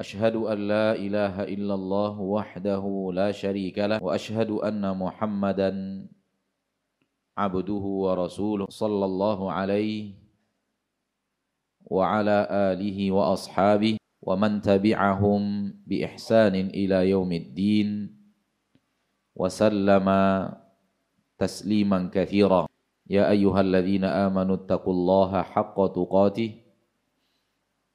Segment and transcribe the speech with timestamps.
[0.00, 2.84] أشهد أن لا إله إلا الله وحده
[3.16, 5.72] لا شريك له وأشهد أن محمدا
[7.38, 10.12] عبده ورسوله صلى الله عليه
[11.80, 15.42] وعلى آله وأصحابه ومن تبعهم
[15.86, 17.88] بإحسان إلى يوم الدين
[19.36, 20.06] وسلم
[21.38, 22.66] تسليما كثيرا.
[23.08, 26.65] يا أيها الذين آمنوا اتقوا الله حق تقاته.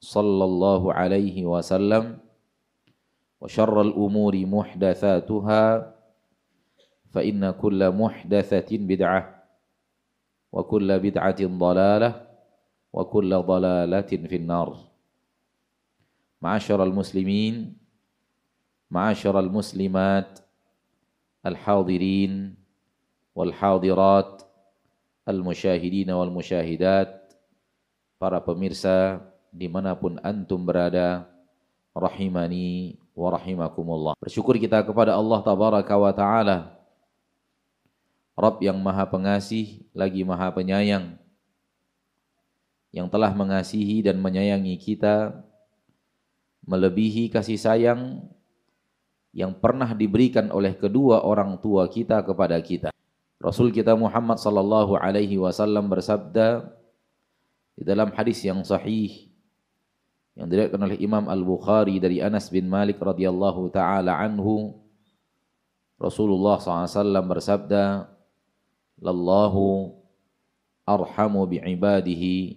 [0.00, 2.18] صلى الله عليه وسلم
[3.40, 5.64] وشر الأمور محدثاتها
[7.10, 9.22] فإن كل محدثة بدعة
[10.52, 12.10] وكل بدعة ضلالة
[12.92, 14.68] وكل ضلالة في النار.
[16.42, 17.76] معاشر المسلمين
[18.90, 20.38] معاشر المسلمات
[21.46, 22.54] الحاضرين
[23.34, 24.42] والحاضرات
[25.28, 27.20] المشاهدين والمشاهدات
[28.20, 29.16] para pemirsa
[29.50, 31.26] di mana pun antum berada,
[31.94, 34.14] rahimani wa rahimakumullah.
[34.22, 36.58] Bersyukur kita kepada Allah tabaraka wa ta'ala,
[38.38, 41.18] Rabb yang maha pengasih, lagi maha penyayang,
[42.90, 45.46] yang telah mengasihi dan menyayangi kita,
[46.66, 48.24] melebihi kasih sayang
[49.30, 52.90] yang pernah diberikan oleh kedua orang tua kita kepada kita.
[53.40, 56.66] Rasul kita Muhammad sallallahu alaihi wasallam bersabda
[57.78, 59.29] di dalam hadis yang sahih
[60.40, 64.72] yang diriwayatkan oleh Imam Al-Bukhari dari Anas bin Malik radhiyallahu taala anhu
[66.00, 66.96] Rasulullah SAW
[67.28, 68.08] bersabda
[68.96, 69.92] Lallahu
[70.88, 72.56] arhamu bi'ibadihi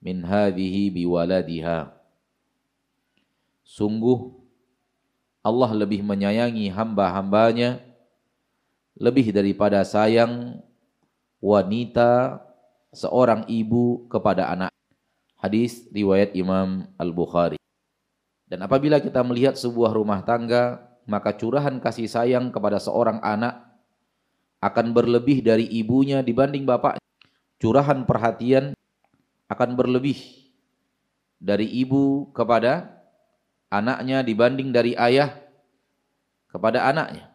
[0.00, 1.92] min hadhihi biwaladiha
[3.60, 4.32] Sungguh
[5.44, 7.84] Allah lebih menyayangi hamba-hambanya
[8.96, 10.64] lebih daripada sayang
[11.44, 12.40] wanita
[12.96, 14.75] seorang ibu kepada anak.
[15.36, 17.60] Hadis riwayat Imam Al-Bukhari.
[18.46, 23.62] Dan apabila kita melihat sebuah rumah tangga, maka curahan kasih sayang kepada seorang anak
[24.62, 26.98] akan berlebih dari ibunya dibanding bapak.
[27.56, 28.72] Curahan perhatian
[29.48, 30.18] akan berlebih
[31.38, 32.96] dari ibu kepada
[33.70, 35.36] anaknya dibanding dari ayah
[36.50, 37.30] kepada anaknya.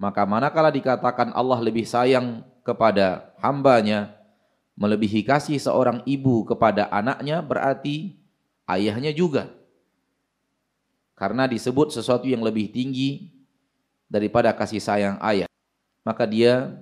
[0.00, 4.18] Maka manakala dikatakan Allah lebih sayang kepada hambanya,
[4.76, 8.16] melebihi kasih seorang ibu kepada anaknya berarti
[8.68, 9.52] ayahnya juga.
[11.14, 13.30] Karena disebut sesuatu yang lebih tinggi
[14.10, 15.46] daripada kasih sayang ayah.
[16.02, 16.74] Maka dia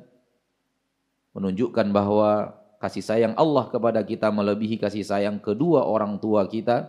[1.37, 6.89] menunjukkan bahwa kasih sayang Allah kepada kita melebihi kasih sayang kedua orang tua kita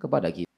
[0.00, 0.48] kepada kita.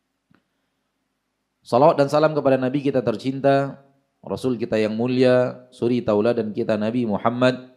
[1.66, 3.82] Salawat dan salam kepada Nabi kita tercinta,
[4.22, 7.71] Rasul kita yang mulia, suri tauladan kita Nabi Muhammad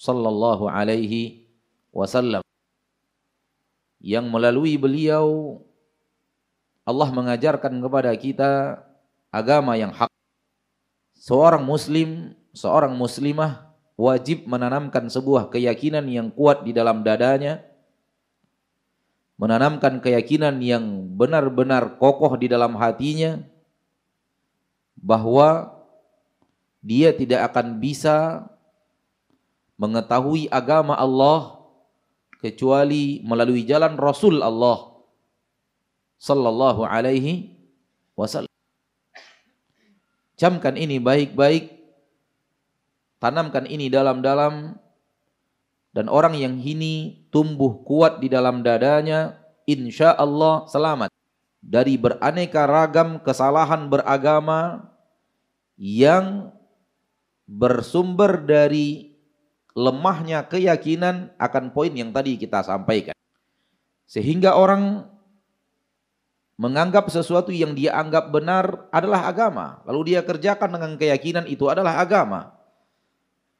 [0.00, 1.44] sallallahu alaihi
[1.92, 2.40] wasallam
[4.00, 5.60] yang melalui beliau
[6.88, 8.80] Allah mengajarkan kepada kita
[9.28, 10.08] agama yang hak.
[11.20, 13.68] Seorang muslim, seorang muslimah
[14.00, 17.60] wajib menanamkan sebuah keyakinan yang kuat di dalam dadanya,
[19.36, 23.44] menanamkan keyakinan yang benar-benar kokoh di dalam hatinya
[24.96, 25.76] bahwa
[26.80, 28.48] dia tidak akan bisa
[29.80, 31.56] mengetahui agama Allah
[32.44, 35.00] kecuali melalui jalan Rasul Allah
[36.20, 37.56] sallallahu alaihi
[38.12, 38.52] wasallam.
[40.36, 41.80] Camkan ini baik-baik
[43.20, 44.76] tanamkan ini dalam-dalam
[45.96, 51.10] dan orang yang ini tumbuh kuat di dalam dadanya, insya Allah selamat
[51.60, 54.86] dari beraneka ragam kesalahan beragama
[55.76, 56.52] yang
[57.44, 59.09] bersumber dari
[59.74, 63.14] lemahnya keyakinan akan poin yang tadi kita sampaikan.
[64.10, 65.06] Sehingga orang
[66.60, 69.80] menganggap sesuatu yang dia anggap benar adalah agama.
[69.88, 72.52] Lalu dia kerjakan dengan keyakinan itu adalah agama.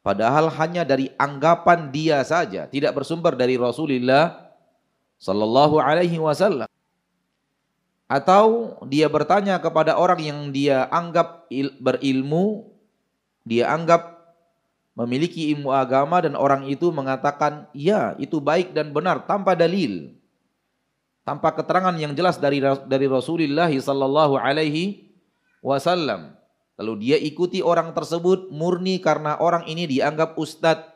[0.01, 4.53] Padahal hanya dari anggapan dia saja, tidak bersumber dari Rasulullah
[5.21, 6.69] sallallahu alaihi wasallam.
[8.11, 11.47] Atau dia bertanya kepada orang yang dia anggap
[11.79, 12.69] berilmu,
[13.49, 14.20] dia anggap
[15.01, 20.21] memiliki ilmu agama dan orang itu mengatakan, "Ya, itu baik dan benar tanpa dalil."
[21.31, 22.59] tanpa keterangan yang jelas dari
[22.89, 25.15] dari Rasulullah sallallahu alaihi
[25.63, 26.35] wasallam.
[26.81, 30.89] Lalu dia ikuti orang tersebut murni karena orang ini dianggap ustadz.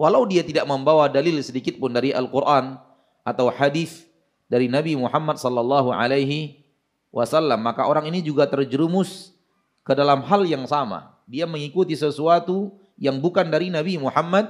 [0.00, 2.78] Walau dia tidak membawa dalil sedikit pun dari Al-Quran
[3.26, 4.06] atau hadis
[4.46, 6.64] dari Nabi Muhammad sallallahu alaihi
[7.10, 9.34] wasallam, maka orang ini juga terjerumus
[9.82, 11.17] ke dalam hal yang sama.
[11.28, 14.48] Dia mengikuti sesuatu yang bukan dari Nabi Muhammad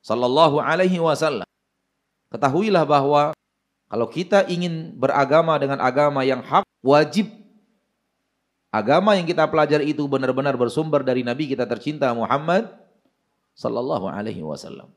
[0.00, 1.44] sallallahu alaihi wasallam.
[2.32, 3.36] Ketahuilah bahwa
[3.90, 7.28] kalau kita ingin beragama dengan agama yang hak, wajib
[8.72, 12.70] agama yang kita pelajari itu benar-benar bersumber dari Nabi kita tercinta Muhammad
[13.58, 14.88] sallallahu alaihi wasallam.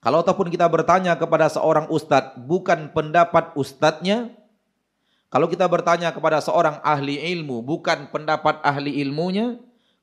[0.00, 4.32] Kalau ataupun kita bertanya kepada seorang ustadz, bukan pendapat ustadznya.
[5.28, 9.60] Kalau kita bertanya kepada seorang ahli ilmu, bukan pendapat ahli ilmunya.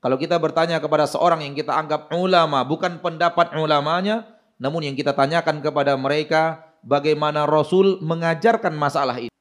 [0.07, 4.23] Kalau kita bertanya kepada seorang yang kita anggap ulama, bukan pendapat ulamanya.
[4.55, 9.35] Namun yang kita tanyakan kepada mereka, bagaimana Rasul mengajarkan masalah ini.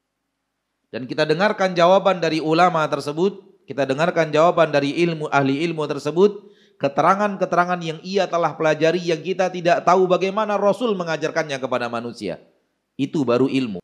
[0.91, 6.51] Dan kita dengarkan jawaban dari ulama tersebut, kita dengarkan jawaban dari ilmu ahli ilmu tersebut,
[6.83, 12.43] keterangan-keterangan yang ia telah pelajari yang kita tidak tahu bagaimana Rasul mengajarkannya kepada manusia.
[12.99, 13.79] Itu baru ilmu.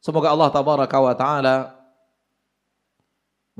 [0.00, 1.56] Semoga Allah tabaraka taala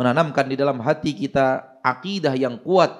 [0.01, 2.95] menanamkan di dalam hati kita akidah yang kuat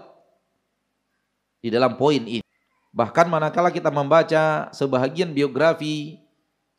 [1.63, 2.45] di dalam poin ini.
[2.93, 6.21] Bahkan manakala kita membaca sebahagian biografi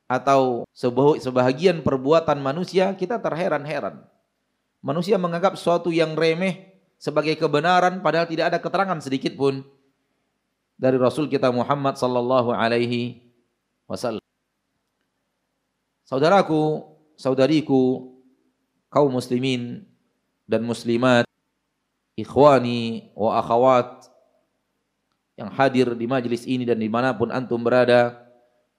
[0.06, 0.68] atau
[1.18, 4.04] sebahagian perbuatan manusia, kita terheran-heran.
[4.84, 9.66] Manusia menganggap sesuatu yang remeh sebagai kebenaran padahal tidak ada keterangan sedikit pun
[10.78, 13.24] dari Rasul kita Muhammad sallallahu alaihi
[13.90, 14.22] wasallam.
[16.04, 16.84] Saudaraku,
[17.18, 18.14] saudariku,
[18.92, 19.88] kaum muslimin
[20.46, 21.26] dan muslimat,
[22.14, 24.14] ikhwani wa akhwat
[25.34, 28.22] yang hadir di majlis ini dan di mana pun antum berada,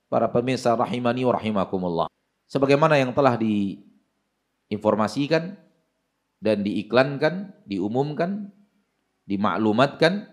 [0.06, 2.06] para pemirsa rahimani wa rahimakumullah.
[2.46, 5.58] Sebagaimana yang telah diinformasikan
[6.38, 8.54] dan diiklankan, diumumkan,
[9.26, 10.30] dimaklumatkan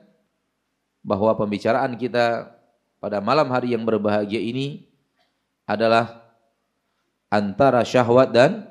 [1.01, 2.53] bahwa pembicaraan kita
[3.01, 4.85] pada malam hari yang berbahagia ini
[5.65, 6.21] adalah
[7.33, 8.69] antara syahwat dan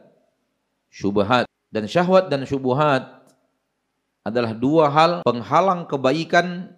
[0.86, 1.50] syubhat.
[1.70, 3.19] Dan syahwat dan syubhat
[4.26, 6.76] adalah dua hal penghalang kebaikan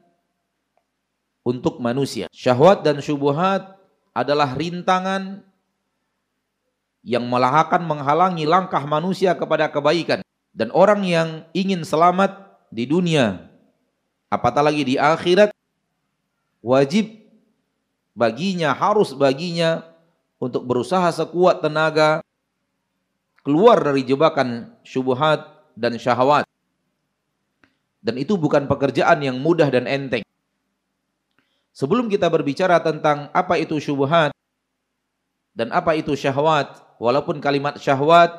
[1.42, 2.30] untuk manusia.
[2.30, 3.78] Syahwat dan syubuhat
[4.14, 5.42] adalah rintangan
[7.02, 10.22] yang akan menghalangi langkah manusia kepada kebaikan.
[10.52, 12.36] Dan orang yang ingin selamat
[12.68, 13.48] di dunia,
[14.28, 15.50] apatah lagi di akhirat,
[16.60, 17.08] wajib
[18.12, 19.80] baginya, harus baginya
[20.36, 22.20] untuk berusaha sekuat tenaga
[23.42, 26.46] keluar dari jebakan syubhat dan syahwat.
[28.02, 30.26] Dan itu bukan pekerjaan yang mudah dan enteng.
[31.72, 34.34] Sebelum kita berbicara tentang apa itu syubhat
[35.56, 38.32] dan apa itu syahwat, walaupun kalimat syahwat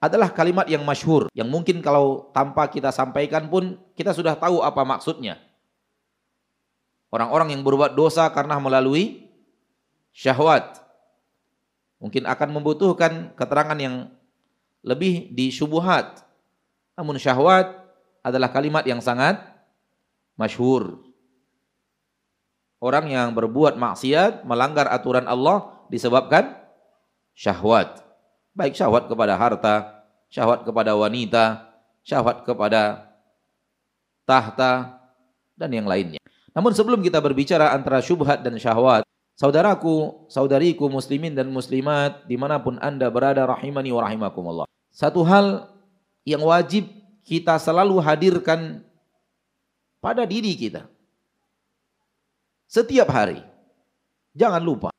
[0.00, 4.80] adalah kalimat yang masyhur, yang mungkin kalau tanpa kita sampaikan pun kita sudah tahu apa
[4.84, 5.36] maksudnya.
[7.10, 9.28] Orang-orang yang berbuat dosa karena melalui
[10.14, 10.78] syahwat
[12.00, 14.08] mungkin akan membutuhkan keterangan yang
[14.80, 16.24] lebih di syubhat.
[16.96, 17.79] Namun syahwat
[18.20, 19.40] adalah kalimat yang sangat
[20.36, 21.00] masyhur.
[22.80, 26.56] Orang yang berbuat maksiat, melanggar aturan Allah disebabkan
[27.36, 28.00] syahwat.
[28.56, 31.68] Baik syahwat kepada harta, syahwat kepada wanita,
[32.00, 33.12] syahwat kepada
[34.24, 34.96] tahta,
[35.60, 36.20] dan yang lainnya.
[36.56, 39.04] Namun sebelum kita berbicara antara syubhat dan syahwat,
[39.36, 44.66] saudaraku, saudariku muslimin dan muslimat, di mana pun anda berada, rahimani wa rahimakumullah.
[44.88, 45.68] Satu hal
[46.24, 46.88] yang wajib
[47.24, 48.84] kita selalu hadirkan
[50.00, 50.88] pada diri kita
[52.70, 53.42] setiap hari.
[54.30, 54.90] Jangan lupa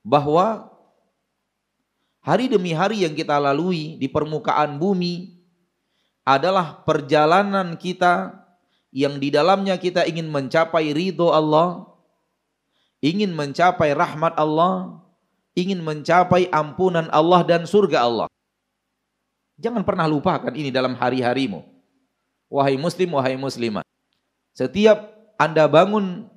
[0.00, 0.72] bahwa
[2.24, 5.36] hari demi hari yang kita lalui di permukaan bumi
[6.24, 8.46] adalah perjalanan kita
[8.90, 11.84] yang di dalamnya kita ingin mencapai ridho Allah,
[13.04, 15.04] ingin mencapai rahmat Allah,
[15.52, 18.26] ingin mencapai ampunan Allah dan surga Allah.
[19.56, 21.64] Jangan pernah lupakan ini dalam hari-harimu.
[22.52, 23.82] Wahai muslim, wahai muslimah.
[24.52, 26.28] Setiap Anda bangun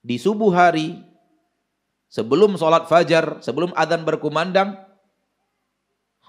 [0.00, 1.04] di subuh hari,
[2.08, 4.76] sebelum sholat fajar, sebelum adzan berkumandang,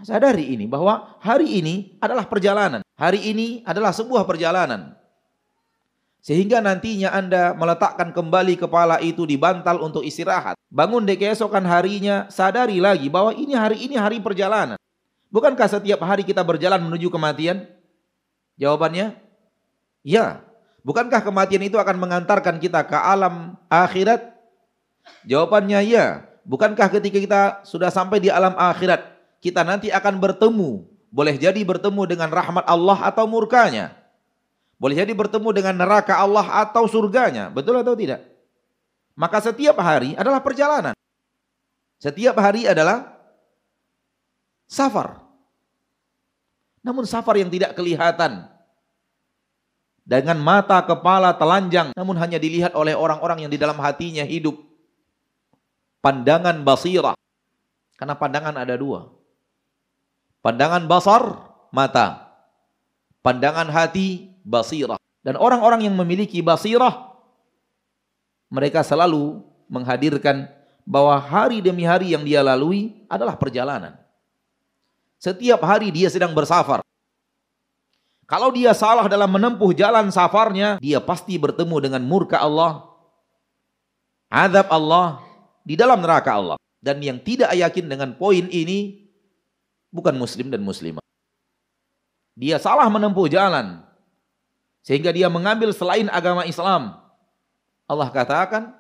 [0.04, 2.84] sadari ini bahwa hari ini adalah perjalanan.
[3.00, 4.94] Hari ini adalah sebuah perjalanan.
[6.22, 10.54] Sehingga nantinya Anda meletakkan kembali kepala itu di bantal untuk istirahat.
[10.70, 14.78] Bangun di keesokan harinya, sadari lagi bahwa ini hari ini hari perjalanan.
[15.32, 17.64] Bukankah setiap hari kita berjalan menuju kematian?
[18.60, 19.16] Jawabannya,
[20.04, 20.44] ya.
[20.84, 24.36] Bukankah kematian itu akan mengantarkan kita ke alam akhirat?
[25.24, 26.28] Jawabannya ya.
[26.44, 29.08] Bukankah ketika kita sudah sampai di alam akhirat,
[29.40, 30.84] kita nanti akan bertemu,
[31.14, 33.94] boleh jadi bertemu dengan rahmat Allah atau murkanya.
[34.82, 37.54] Boleh jadi bertemu dengan neraka Allah atau surganya.
[37.54, 38.26] Betul atau tidak?
[39.14, 40.98] Maka setiap hari adalah perjalanan.
[42.02, 43.21] Setiap hari adalah
[44.72, 45.20] safar.
[46.80, 48.48] Namun safar yang tidak kelihatan
[50.08, 54.58] dengan mata, kepala, telanjang, namun hanya dilihat oleh orang-orang yang di dalam hatinya hidup.
[56.02, 57.14] Pandangan basirah.
[58.00, 59.14] Karena pandangan ada dua.
[60.42, 62.34] Pandangan basar, mata.
[63.22, 64.98] Pandangan hati, basirah.
[65.22, 67.14] Dan orang-orang yang memiliki basirah,
[68.50, 70.50] mereka selalu menghadirkan
[70.82, 74.02] bahwa hari demi hari yang dia lalui adalah perjalanan.
[75.22, 76.82] Setiap hari dia sedang bersafar.
[78.26, 82.90] Kalau dia salah dalam menempuh jalan safarnya, dia pasti bertemu dengan murka Allah,
[84.34, 85.22] azab Allah
[85.62, 86.58] di dalam neraka Allah.
[86.82, 89.06] Dan yang tidak yakin dengan poin ini
[89.94, 91.06] bukan muslim dan muslimah.
[92.34, 93.86] Dia salah menempuh jalan
[94.82, 96.98] sehingga dia mengambil selain agama Islam.
[97.86, 98.74] Allah katakan,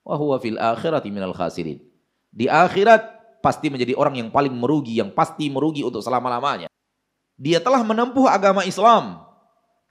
[0.00, 1.84] "Wa huwa fil akhirati minal khasirin."
[2.32, 3.11] Di akhirat
[3.42, 6.70] pasti menjadi orang yang paling merugi, yang pasti merugi untuk selama-lamanya.
[7.36, 9.32] Dia telah menempuh agama Islam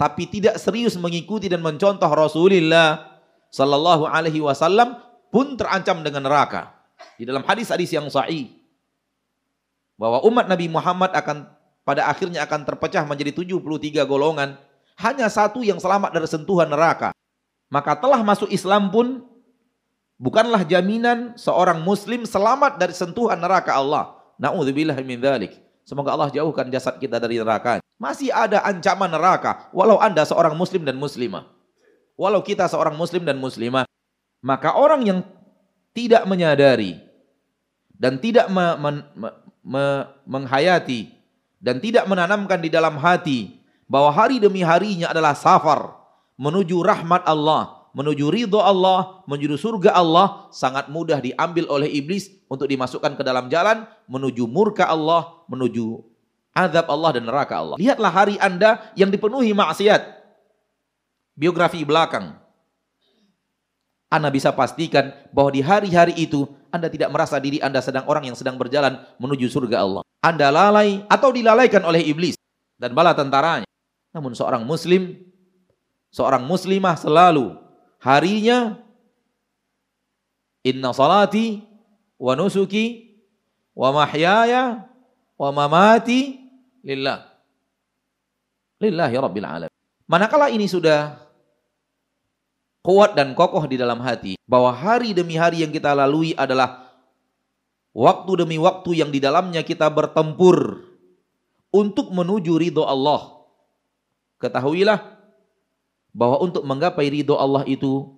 [0.01, 3.21] tapi tidak serius mengikuti dan mencontoh Rasulullah
[3.53, 4.97] sallallahu alaihi wasallam
[5.29, 6.73] pun terancam dengan neraka.
[7.21, 8.49] Di dalam hadis-hadis yang sahih
[10.01, 11.45] bahwa umat Nabi Muhammad akan
[11.85, 14.57] pada akhirnya akan terpecah menjadi 73 golongan,
[14.97, 17.13] hanya satu yang selamat dari sentuhan neraka.
[17.69, 19.21] Maka telah masuk Islam pun
[20.21, 24.21] bukanlah jaminan seorang muslim selamat dari sentuhan neraka Allah.
[24.37, 25.57] Nauzubillah min dzalik.
[25.81, 27.81] Semoga Allah jauhkan jasad kita dari neraka.
[27.97, 31.49] Masih ada ancaman neraka walau Anda seorang muslim dan muslimah.
[32.13, 33.89] Walau kita seorang muslim dan muslimah,
[34.45, 35.19] maka orang yang
[35.89, 37.01] tidak menyadari
[37.97, 38.89] dan tidak me, me,
[39.65, 39.83] me,
[40.29, 41.09] menghayati
[41.57, 43.57] dan tidak menanamkan di dalam hati
[43.89, 45.97] bahwa hari demi harinya adalah safar
[46.37, 52.67] menuju rahmat Allah, menuju ridho Allah, menuju surga Allah sangat mudah diambil oleh iblis untuk
[52.67, 56.03] dimasukkan ke dalam jalan menuju murka Allah, menuju
[56.55, 57.75] azab Allah dan neraka Allah.
[57.79, 60.19] Lihatlah hari Anda yang dipenuhi maksiat.
[61.35, 62.35] Biografi belakang.
[64.11, 68.35] Anda bisa pastikan bahwa di hari-hari itu Anda tidak merasa diri Anda sedang orang yang
[68.35, 70.03] sedang berjalan menuju surga Allah.
[70.19, 72.35] Anda lalai atau dilalaikan oleh iblis
[72.75, 73.67] dan bala tentaranya.
[74.11, 75.15] Namun seorang muslim,
[76.11, 77.60] seorang muslimah selalu
[78.01, 78.81] harinya
[80.61, 81.61] Inna salati
[82.21, 83.17] wa nusuki
[83.73, 84.85] wa mahyaya
[85.41, 86.37] wa mamati
[86.85, 87.25] lillah.
[88.77, 89.73] Lillahi rabbil alamin.
[90.05, 91.17] Manakala ini sudah
[92.85, 96.93] kuat dan kokoh di dalam hati bahwa hari demi hari yang kita lalui adalah
[97.93, 100.85] waktu demi waktu yang di dalamnya kita bertempur
[101.73, 103.41] untuk menuju ridho Allah.
[104.37, 105.20] Ketahuilah
[106.11, 108.11] bahwa untuk menggapai ridho Allah itu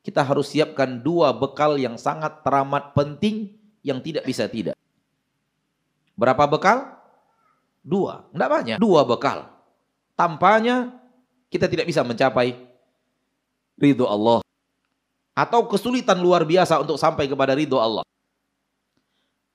[0.00, 4.76] kita harus siapkan dua bekal yang sangat teramat penting yang tidak bisa tidak.
[6.16, 6.96] Berapa bekal?
[7.84, 8.76] Dua, enggak banyak.
[8.82, 9.46] Dua bekal.
[10.16, 10.96] Tampaknya
[11.52, 12.56] kita tidak bisa mencapai
[13.78, 14.42] ridho Allah.
[15.36, 18.02] Atau kesulitan luar biasa untuk sampai kepada ridho Allah.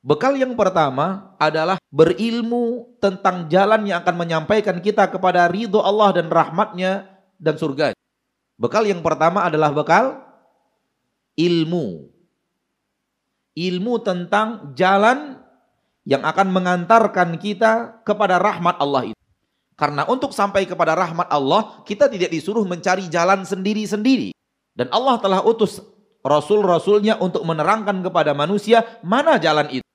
[0.01, 6.29] Bekal yang pertama adalah berilmu tentang jalan yang akan menyampaikan kita kepada ridho Allah dan
[6.29, 7.10] rahmatnya
[7.41, 7.97] dan surga.
[8.61, 10.21] Bekal yang pertama adalah bekal
[11.33, 12.13] ilmu.
[13.57, 15.41] Ilmu tentang jalan
[16.05, 19.21] yang akan mengantarkan kita kepada rahmat Allah itu.
[19.73, 24.29] Karena untuk sampai kepada rahmat Allah, kita tidak disuruh mencari jalan sendiri-sendiri.
[24.77, 25.81] Dan Allah telah utus
[26.21, 29.87] Rasul-Rasulnya untuk menerangkan kepada manusia mana jalan itu.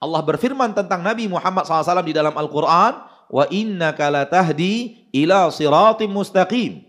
[0.00, 2.92] Allah berfirman tentang Nabi Muhammad SAW di dalam Al-Quran,
[3.34, 6.86] wa innaka latahdi ila siratim mustaqim.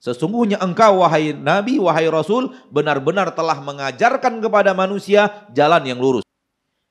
[0.00, 6.24] Sesungguhnya engkau wahai Nabi, wahai Rasul, benar-benar telah mengajarkan kepada manusia jalan yang lurus.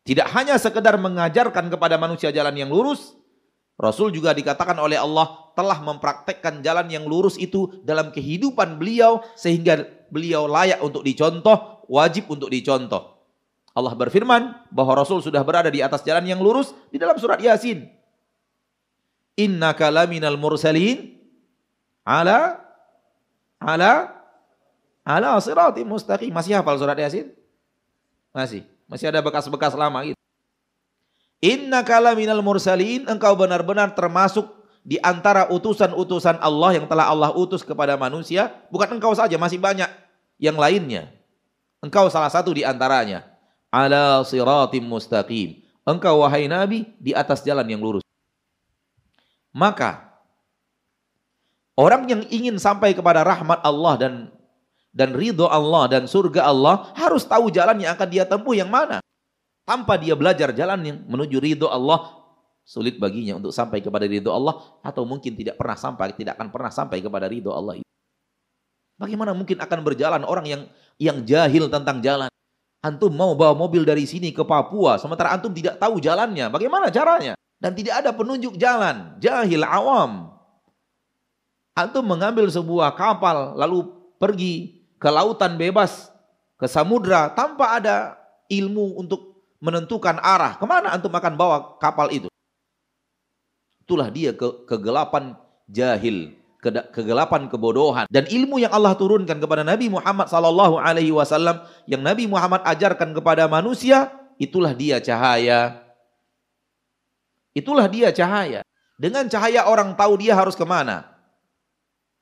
[0.05, 3.17] Tidak hanya sekedar mengajarkan kepada manusia jalan yang lurus,
[3.77, 9.85] Rasul juga dikatakan oleh Allah telah mempraktekkan jalan yang lurus itu dalam kehidupan beliau sehingga
[10.09, 13.21] beliau layak untuk dicontoh, wajib untuk dicontoh.
[13.77, 17.96] Allah berfirman bahwa Rasul sudah berada di atas jalan yang lurus di dalam surat Yasin.
[19.37, 21.13] Inna kalaminal mursalin
[22.01, 22.57] ala
[23.61, 24.17] ala
[25.05, 26.33] ala sirati mustaqim.
[26.33, 27.29] Masih hafal surat Yasin?
[28.33, 28.65] Masih.
[28.89, 30.17] Masih ada bekas-bekas lama gitu.
[31.37, 34.49] Inna kalaminal mursalin engkau benar-benar termasuk
[34.81, 38.49] di antara utusan-utusan Allah yang telah Allah utus kepada manusia.
[38.73, 39.91] Bukan engkau saja, masih banyak
[40.41, 41.13] yang lainnya.
[41.83, 43.21] Engkau salah satu di antaranya
[43.69, 45.61] ala siratim mustaqim.
[45.85, 48.06] Engkau wahai Nabi di atas jalan yang lurus.
[49.57, 50.05] Maka
[51.73, 54.13] orang yang ingin sampai kepada rahmat Allah dan
[54.93, 59.01] dan ridho Allah dan surga Allah harus tahu jalan yang akan dia tempuh yang mana.
[59.65, 62.21] Tanpa dia belajar jalan yang menuju ridho Allah,
[62.61, 66.71] sulit baginya untuk sampai kepada ridho Allah atau mungkin tidak pernah sampai, tidak akan pernah
[66.71, 67.81] sampai kepada ridho Allah.
[68.97, 70.61] Bagaimana mungkin akan berjalan orang yang
[71.01, 72.29] yang jahil tentang jalan?
[72.85, 76.45] Antum mau bawa mobil dari sini ke Papua, sementara antum tidak tahu jalannya.
[76.53, 77.33] Bagaimana caranya?
[77.57, 79.17] Dan tidak ada penunjuk jalan.
[79.17, 80.29] Jahil awam.
[81.77, 83.85] Antum mengambil sebuah kapal, lalu
[84.17, 86.09] pergi ke lautan bebas,
[86.57, 88.17] ke samudra, tanpa ada
[88.49, 90.57] ilmu untuk menentukan arah.
[90.57, 92.29] Ke mana antum akan bawa kapal itu?
[93.85, 95.37] Itulah dia ke kegelapan
[95.69, 96.33] jahil
[96.91, 102.25] kegelapan kebodohan dan ilmu yang Allah turunkan kepada Nabi Muhammad sallallahu alaihi wasallam yang Nabi
[102.25, 104.11] Muhammad ajarkan kepada manusia
[104.41, 105.86] itulah dia cahaya
[107.57, 108.61] itulah dia cahaya
[109.01, 111.09] dengan cahaya orang tahu dia harus ke mana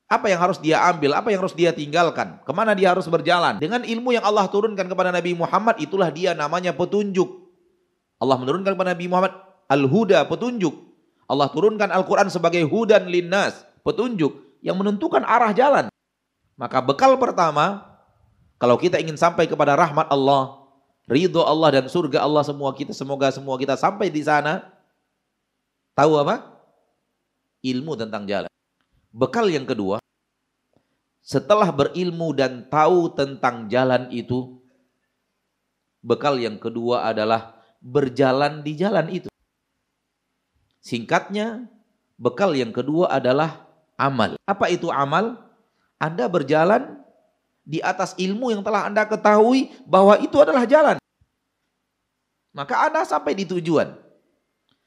[0.08, 3.60] apa yang harus dia ambil apa yang harus dia tinggalkan ke mana dia harus berjalan
[3.60, 7.28] dengan ilmu yang Allah turunkan kepada Nabi Muhammad itulah dia namanya petunjuk
[8.16, 9.36] Allah menurunkan kepada Nabi Muhammad
[9.68, 10.86] al-huda petunjuk
[11.26, 15.86] Allah turunkan Al-Quran sebagai hudan linnas petunjuk yang menentukan arah jalan.
[16.58, 17.84] Maka bekal pertama,
[18.56, 20.70] kalau kita ingin sampai kepada rahmat Allah,
[21.10, 24.64] ridho Allah dan surga Allah semua kita, semoga semua kita sampai di sana.
[25.96, 26.44] Tahu apa?
[27.64, 28.52] Ilmu tentang jalan.
[29.16, 29.96] Bekal yang kedua,
[31.24, 34.60] setelah berilmu dan tahu tentang jalan itu,
[36.04, 39.32] bekal yang kedua adalah berjalan di jalan itu.
[40.84, 41.64] Singkatnya,
[42.20, 43.64] bekal yang kedua adalah
[43.96, 44.36] amal.
[44.44, 45.40] Apa itu amal?
[45.96, 47.00] Anda berjalan
[47.64, 51.00] di atas ilmu yang telah Anda ketahui bahwa itu adalah jalan.
[52.52, 54.05] Maka Anda sampai di tujuan.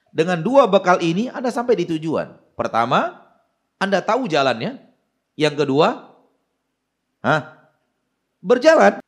[0.09, 2.33] Dengan dua bekal ini Anda sampai di tujuan.
[2.57, 3.29] Pertama,
[3.77, 4.81] Anda tahu jalannya.
[5.39, 6.11] Yang kedua,
[7.23, 7.41] hah,
[8.43, 8.99] berjalan.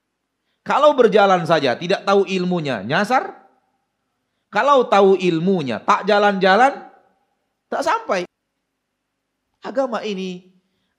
[0.62, 3.42] Kalau berjalan saja tidak tahu ilmunya, nyasar.
[4.52, 6.92] Kalau tahu ilmunya, tak jalan-jalan,
[7.72, 8.28] tak sampai.
[9.64, 10.52] Agama ini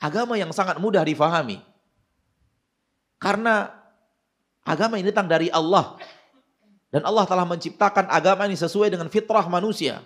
[0.03, 1.63] agama yang sangat mudah difahami.
[3.23, 3.71] Karena
[4.67, 5.95] agama ini datang dari Allah.
[6.93, 10.05] Dan Allah telah menciptakan agama ini sesuai dengan fitrah manusia.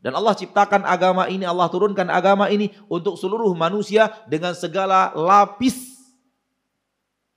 [0.00, 5.76] Dan Allah ciptakan agama ini, Allah turunkan agama ini untuk seluruh manusia dengan segala lapis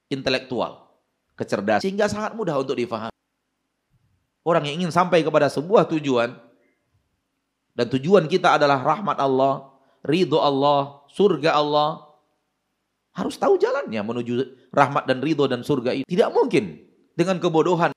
[0.08, 0.94] intelektual,
[1.36, 1.84] kecerdasan.
[1.84, 3.12] Sehingga sangat mudah untuk difahami.
[4.46, 6.38] Orang yang ingin sampai kepada sebuah tujuan,
[7.74, 9.74] dan tujuan kita adalah rahmat Allah,
[10.06, 12.06] ridho Allah, surga Allah.
[13.14, 14.34] Harus tahu jalannya menuju
[14.74, 16.06] rahmat dan ridho dan surga itu.
[16.06, 16.82] Tidak mungkin
[17.18, 17.94] dengan kebodohan.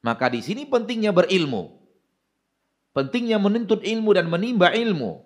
[0.00, 1.76] Maka di sini pentingnya berilmu.
[2.96, 5.22] Pentingnya menuntut ilmu dan menimba ilmu.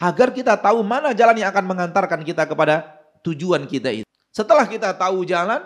[0.00, 4.08] Agar kita tahu mana jalan yang akan mengantarkan kita kepada tujuan kita itu.
[4.32, 5.60] Setelah kita tahu jalan,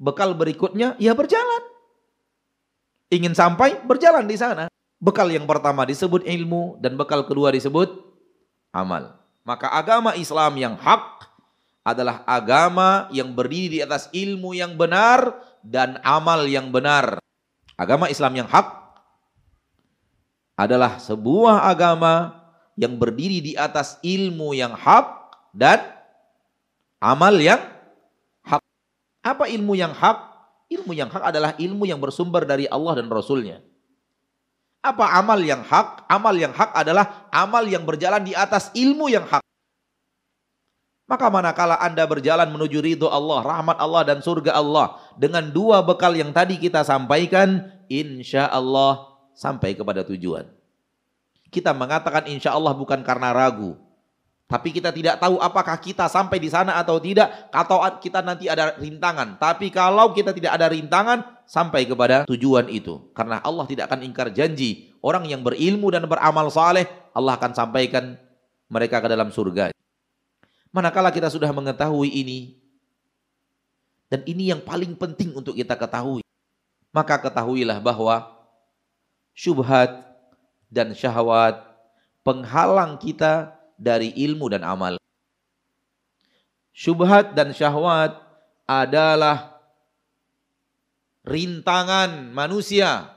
[0.00, 1.62] bekal berikutnya ya berjalan.
[3.08, 4.68] Ingin sampai berjalan di sana.
[4.98, 8.02] Bekal yang pertama disebut ilmu dan bekal kedua disebut
[8.74, 9.16] amal.
[9.46, 11.24] Maka agama Islam yang hak
[11.86, 17.18] adalah agama yang berdiri di atas ilmu yang benar dan amal yang benar.
[17.78, 18.66] Agama Islam yang hak
[20.58, 22.34] adalah sebuah agama
[22.74, 25.06] yang berdiri di atas ilmu yang hak
[25.54, 25.82] dan
[26.98, 27.62] amal yang
[28.42, 28.62] hak.
[29.22, 30.18] Apa ilmu yang hak?
[30.68, 33.62] Ilmu yang hak adalah ilmu yang bersumber dari Allah dan Rasulnya.
[34.84, 36.06] Apa amal yang hak?
[36.06, 39.42] Amal yang hak adalah amal yang berjalan di atas ilmu yang hak.
[41.08, 46.12] Maka manakala Anda berjalan menuju ridho Allah, rahmat Allah dan surga Allah dengan dua bekal
[46.12, 50.44] yang tadi kita sampaikan, insya Allah sampai kepada tujuan.
[51.48, 53.80] Kita mengatakan insya Allah bukan karena ragu.
[54.48, 57.48] Tapi kita tidak tahu apakah kita sampai di sana atau tidak.
[57.56, 59.40] Atau kita nanti ada rintangan.
[59.40, 63.00] Tapi kalau kita tidak ada rintangan, sampai kepada tujuan itu.
[63.16, 64.92] Karena Allah tidak akan ingkar janji.
[65.00, 66.84] Orang yang berilmu dan beramal saleh,
[67.16, 68.20] Allah akan sampaikan
[68.68, 69.72] mereka ke dalam surga.
[70.68, 72.58] Manakala kita sudah mengetahui ini,
[74.08, 76.24] dan ini yang paling penting untuk kita ketahui,
[76.92, 78.24] maka ketahuilah bahwa
[79.36, 80.04] syubhat
[80.72, 81.60] dan syahwat
[82.24, 84.96] penghalang kita dari ilmu dan amal.
[86.72, 88.16] Syubhat dan syahwat
[88.68, 89.60] adalah
[91.28, 93.12] rintangan manusia.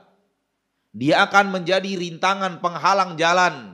[0.92, 3.71] Dia akan menjadi rintangan penghalang jalan.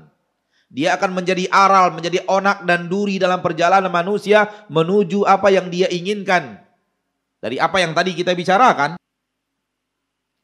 [0.68, 5.88] Dia akan menjadi aral, menjadi onak dan duri dalam perjalanan manusia menuju apa yang dia
[5.88, 6.60] inginkan.
[7.40, 9.00] Dari apa yang tadi kita bicarakan.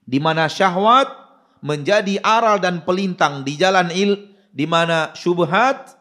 [0.04, 1.08] Di mana syahwat
[1.60, 5.92] menjadi aral dan pelintang di jalan il, di mana syubhat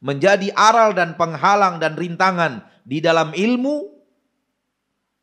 [0.00, 4.00] menjadi aral dan penghalang dan rintangan di dalam ilmu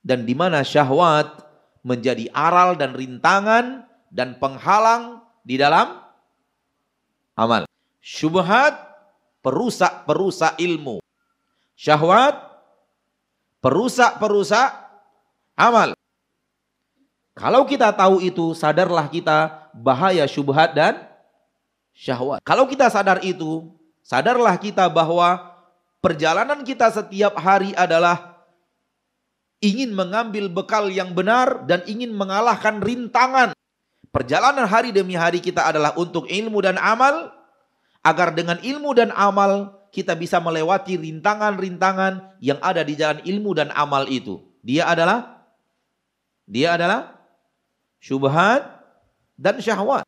[0.06, 1.46] dan di mana syahwat
[1.82, 6.00] menjadi aral dan rintangan dan penghalang di dalam
[7.36, 7.68] amal.
[8.08, 8.72] Syubhat
[9.44, 11.04] perusak-perusak ilmu.
[11.76, 12.40] Syahwat
[13.60, 14.72] perusak-perusak
[15.60, 15.92] amal.
[17.36, 21.04] Kalau kita tahu itu, sadarlah kita bahaya syubhat dan
[21.92, 22.40] syahwat.
[22.48, 23.76] Kalau kita sadar itu,
[24.08, 25.54] sadarlah kita bahwa
[26.00, 28.40] perjalanan kita setiap hari adalah
[29.60, 33.52] ingin mengambil bekal yang benar dan ingin mengalahkan rintangan.
[34.16, 37.37] Perjalanan hari demi hari kita adalah untuk ilmu dan amal,
[38.08, 43.68] agar dengan ilmu dan amal kita bisa melewati rintangan-rintangan yang ada di jalan ilmu dan
[43.76, 44.40] amal itu.
[44.64, 45.44] Dia adalah
[46.48, 47.20] dia adalah
[48.00, 48.64] syubhat
[49.36, 50.08] dan syahwat.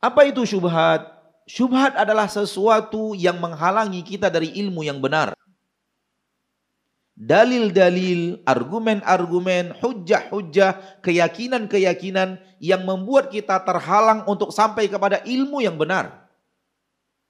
[0.00, 1.04] Apa itu syubhat?
[1.44, 5.36] Syubhat adalah sesuatu yang menghalangi kita dari ilmu yang benar.
[7.16, 16.25] Dalil-dalil, argumen-argumen, hujah-hujah, keyakinan-keyakinan yang membuat kita terhalang untuk sampai kepada ilmu yang benar.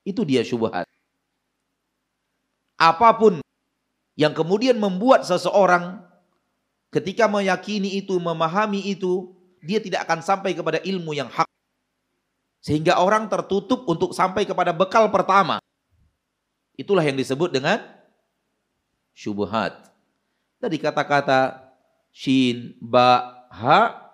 [0.07, 0.87] Itu dia syubhat.
[2.79, 3.43] Apa pun
[4.15, 6.07] yang kemudian membuat seseorang
[6.95, 11.51] ketika meyakini itu, memahami itu, dia tidak akan sampai kepada ilmu yang hak.
[12.63, 15.59] Sehingga orang tertutup untuk sampai kepada bekal pertama.
[16.79, 17.83] Itulah yang disebut dengan
[19.11, 19.91] syubhat.
[20.63, 21.73] Tadi kata-kata
[22.15, 24.07] shin, ba, ha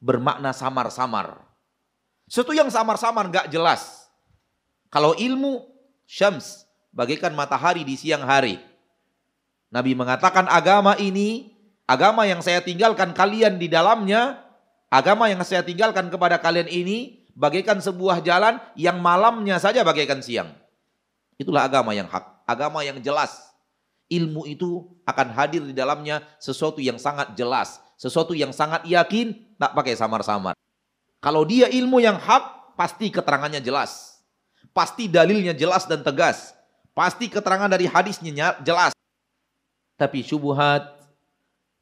[0.00, 1.42] bermakna samar-samar.
[2.30, 4.05] Sesuatu yang samar-samar gak jelas.
[4.96, 5.68] Kalau ilmu,
[6.08, 8.56] syams, bagaikan matahari di siang hari.
[9.68, 11.56] Nabi mengatakan agama ini
[11.86, 14.42] Agama yang saya tinggalkan kalian di dalamnya,
[14.90, 20.50] agama yang saya tinggalkan kepada kalian ini bagaikan sebuah jalan yang malamnya saja bagaikan siang.
[21.38, 23.38] Itulah agama yang hak, agama yang jelas.
[24.10, 29.70] Ilmu itu akan hadir di dalamnya sesuatu yang sangat jelas, sesuatu yang sangat yakin, tak
[29.78, 30.58] pakai samar-samar.
[31.22, 34.15] Kalau dia ilmu yang hak, pasti keterangannya jelas.
[34.76, 36.52] Pasti dalilnya jelas dan tegas.
[36.92, 38.92] Pasti keterangan dari hadisnya jelas.
[39.96, 41.00] Tapi syubhat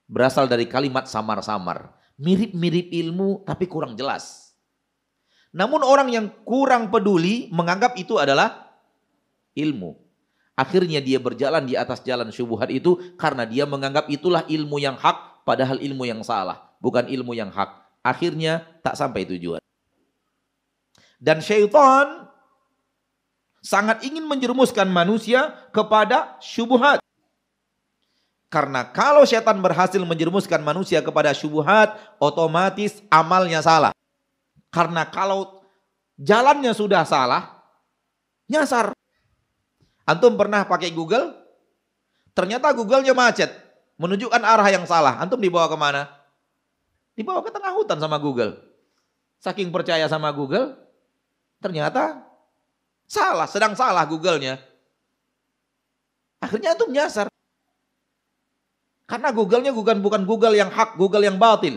[0.06, 1.90] berasal dari kalimat samar-samar.
[2.14, 4.54] Mirip-mirip ilmu tapi kurang jelas.
[5.50, 8.78] Namun orang yang kurang peduli menganggap itu adalah
[9.58, 9.98] ilmu.
[10.54, 15.42] Akhirnya dia berjalan di atas jalan syubhat itu karena dia menganggap itulah ilmu yang hak
[15.42, 16.78] padahal ilmu yang salah.
[16.78, 17.74] Bukan ilmu yang hak.
[18.06, 19.58] Akhirnya tak sampai tujuan.
[21.18, 22.33] Dan syaitan
[23.64, 27.00] sangat ingin menjerumuskan manusia kepada syubhat.
[28.52, 33.90] Karena kalau setan berhasil menjerumuskan manusia kepada syubhat, otomatis amalnya salah.
[34.68, 35.64] Karena kalau
[36.20, 37.64] jalannya sudah salah,
[38.46, 38.92] nyasar.
[40.04, 41.32] Antum pernah pakai Google?
[42.36, 43.48] Ternyata Google-nya macet.
[43.96, 45.16] Menunjukkan arah yang salah.
[45.18, 46.12] Antum dibawa ke mana?
[47.16, 48.60] Dibawa ke tengah hutan sama Google.
[49.40, 50.76] Saking percaya sama Google,
[51.62, 52.33] ternyata
[53.08, 54.60] salah, sedang salah Google-nya.
[56.42, 57.32] Akhirnya antum nyasar.
[59.04, 61.76] Karena Google-nya bukan bukan Google yang hak, Google yang batil.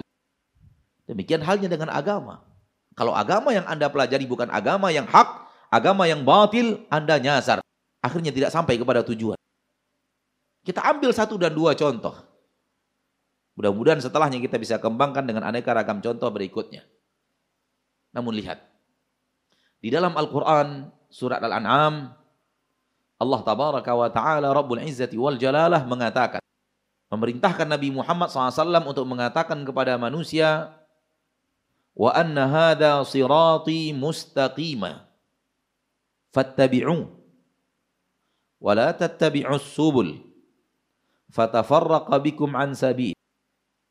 [1.08, 2.44] Demikian halnya dengan agama.
[2.98, 7.64] Kalau agama yang Anda pelajari bukan agama yang hak, agama yang batil, Anda nyasar.
[8.04, 9.40] Akhirnya tidak sampai kepada tujuan.
[10.68, 12.16] Kita ambil satu dan dua contoh.
[13.56, 16.84] Mudah-mudahan setelahnya kita bisa kembangkan dengan aneka ragam contoh berikutnya.
[18.12, 18.62] Namun lihat.
[19.78, 22.14] Di dalam Al-Quran, surat Al-An'am,
[23.18, 26.44] Allah tabaraka wa ta'ala Rabbul Izzati wal Jalalah mengatakan,
[27.10, 30.76] memerintahkan Nabi Muhammad SAW untuk mengatakan kepada manusia,
[31.98, 35.10] wa anna hadha sirati mustaqima.
[36.30, 37.10] Fattabi'u.
[38.62, 40.28] Wa la tattabi'us subul
[41.32, 43.14] fatafarraqa bikum an sabil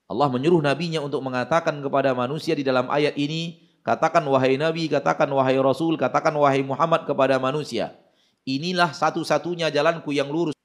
[0.06, 5.30] Allah menyuruh nabinya untuk mengatakan kepada manusia di dalam ayat ini katakan wahai nabi katakan
[5.30, 7.94] wahai rasul katakan wahai Muhammad kepada manusia
[8.42, 10.58] inilah satu-satunya jalanku yang lurus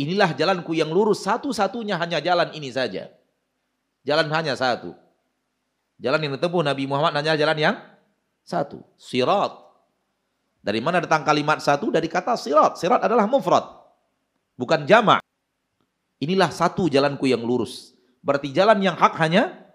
[0.00, 3.12] inilah jalanku yang lurus satu-satunya hanya jalan ini saja
[4.00, 4.96] jalan hanya satu
[6.00, 7.76] jalan yang ditempuh Nabi Muhammad hanya jalan yang
[8.40, 9.66] satu sirat
[10.66, 11.94] dari mana datang kalimat satu?
[11.94, 12.74] Dari kata sirat.
[12.74, 13.62] Sirat adalah mufrad.
[14.58, 15.22] Bukan jamak.
[16.18, 17.94] Inilah satu jalanku yang lurus.
[18.18, 19.65] Berarti jalan yang hak hanya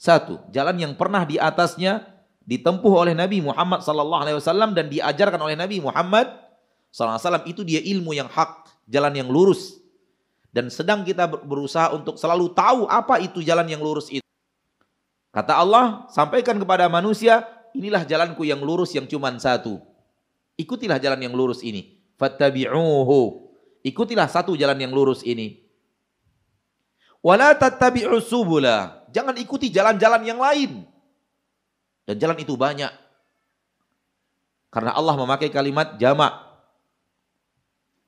[0.00, 0.40] satu.
[0.48, 2.08] Jalan yang pernah di atasnya
[2.48, 6.32] ditempuh oleh Nabi Muhammad sallallahu alaihi wasallam dan diajarkan oleh Nabi Muhammad
[6.88, 9.76] sallallahu alaihi wasallam itu dia ilmu yang hak, jalan yang lurus.
[10.50, 14.24] Dan sedang kita berusaha untuk selalu tahu apa itu jalan yang lurus itu.
[15.30, 19.78] Kata Allah, sampaikan kepada manusia, inilah jalanku yang lurus yang cuma satu.
[20.58, 22.02] Ikutilah jalan yang lurus ini.
[22.18, 23.46] Fattabi'uhu.
[23.86, 25.62] Ikutilah satu jalan yang lurus ini.
[27.22, 28.99] Wala tattabi'u subula.
[29.10, 30.86] Jangan ikuti jalan-jalan yang lain.
[32.06, 32.90] Dan jalan itu banyak.
[34.70, 36.30] Karena Allah memakai kalimat jamak.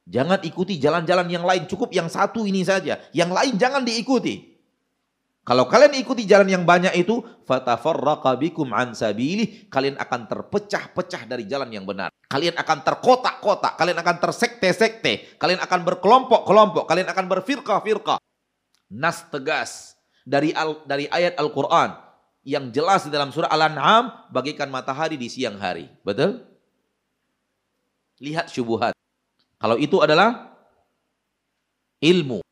[0.06, 1.66] Jangan ikuti jalan-jalan yang lain.
[1.66, 2.98] Cukup yang satu ini saja.
[3.14, 4.52] Yang lain jangan diikuti.
[5.42, 7.18] Kalau kalian ikuti jalan yang banyak itu,
[8.38, 12.14] bikum an kalian akan terpecah-pecah dari jalan yang benar.
[12.30, 18.22] Kalian akan terkotak-kotak, kalian akan tersekte-sekte, kalian akan berkelompok-kelompok, kalian akan berfirqah-firqah.
[18.94, 19.91] Nas tegas
[20.22, 21.98] dari al, dari ayat Al-Qur'an
[22.42, 25.86] yang jelas di dalam surah Al-An'am bagaikan matahari di siang hari.
[26.02, 26.42] Betul?
[28.22, 28.94] Lihat syubuhat.
[29.58, 30.54] Kalau itu adalah
[32.02, 32.42] ilmu.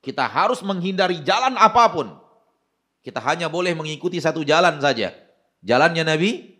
[0.00, 2.14] Kita harus menghindari jalan apa pun
[3.06, 5.14] kita hanya boleh mengikuti satu jalan saja.
[5.62, 6.58] Jalannya Nabi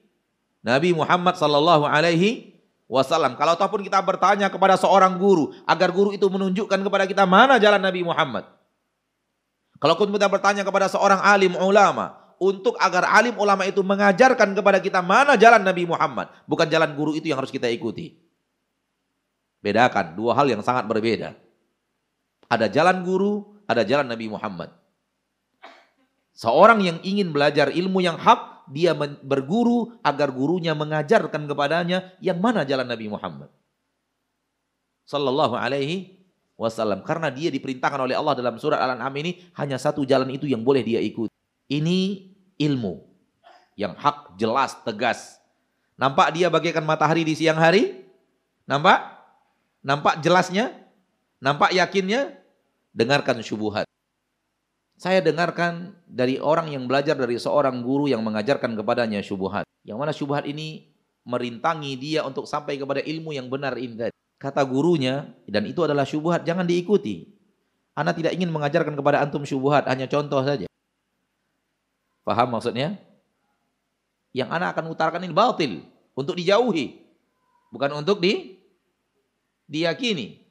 [0.63, 3.35] Nabi Muhammad sallallahu alaihi wasallam.
[3.35, 7.83] Kalau ataupun kita bertanya kepada seorang guru agar guru itu menunjukkan kepada kita mana jalan
[7.83, 8.47] Nabi Muhammad.
[9.77, 15.01] Kalau kita bertanya kepada seorang alim ulama untuk agar alim ulama itu mengajarkan kepada kita
[15.05, 18.17] mana jalan Nabi Muhammad, bukan jalan guru itu yang harus kita ikuti.
[19.61, 21.37] Bedakan dua hal yang sangat berbeda.
[22.47, 24.71] Ada jalan guru, ada jalan Nabi Muhammad.
[26.37, 28.93] Seorang yang ingin belajar ilmu yang hak, dia
[29.25, 33.49] berguru agar gurunya mengajarkan kepadanya yang mana jalan Nabi Muhammad.
[35.07, 36.16] Sallallahu alaihi
[36.57, 37.05] wasallam.
[37.05, 40.83] Karena dia diperintahkan oleh Allah dalam surat Al-An'am ini hanya satu jalan itu yang boleh
[40.83, 41.33] dia ikuti.
[41.69, 43.05] Ini ilmu
[43.77, 45.37] yang hak, jelas, tegas.
[45.97, 48.05] Nampak dia bagaikan matahari di siang hari?
[48.65, 49.05] Nampak?
[49.85, 50.73] Nampak jelasnya?
[51.41, 52.37] Nampak yakinnya?
[52.97, 53.85] Dengarkan syubuhat.
[54.97, 59.69] Saya dengarkan dari orang yang belajar dari seorang guru yang mengajarkan kepadanya syubhat.
[59.85, 60.89] Yang mana syubhat ini
[61.29, 64.09] merintangi dia untuk sampai kepada ilmu yang benar ini.
[64.37, 67.33] Kata gurunya, dan itu adalah syubhat, jangan diikuti.
[67.97, 70.69] Anda tidak ingin mengajarkan kepada antum syubhat, hanya contoh saja.
[72.21, 73.01] Paham maksudnya?
[74.37, 75.73] Yang anak akan utarakan ini batil,
[76.13, 77.01] untuk dijauhi.
[77.73, 78.61] Bukan untuk di
[79.71, 80.45] diyakini.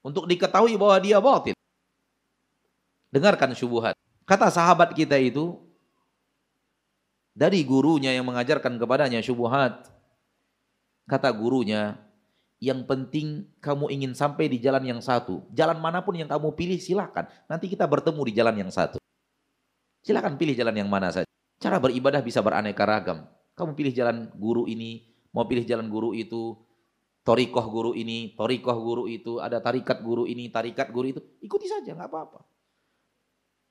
[0.00, 1.56] Untuk diketahui bahwa dia batil.
[3.10, 3.96] Dengarkan syubuhat.
[4.24, 5.58] Kata sahabat kita itu,
[7.36, 9.92] dari gurunya yang mengajarkan kepadanya syubuhat.
[11.04, 11.98] Kata gurunya,
[12.56, 15.44] yang penting kamu ingin sampai di jalan yang satu.
[15.52, 17.28] Jalan mana pun yang kamu pilih silakan.
[17.44, 18.96] Nanti kita bertemu di jalan yang satu.
[20.00, 21.28] Silakan pilih jalan yang mana saja.
[21.60, 23.28] Cara beribadah bisa beraneka ragam.
[23.56, 26.56] Kamu pilih jalan guru ini, mau pilih jalan guru itu,
[27.24, 31.20] torikoh guru ini, torikoh guru itu, ada tarikat guru ini, tarikat guru itu.
[31.40, 32.40] Ikuti saja, nggak apa-apa.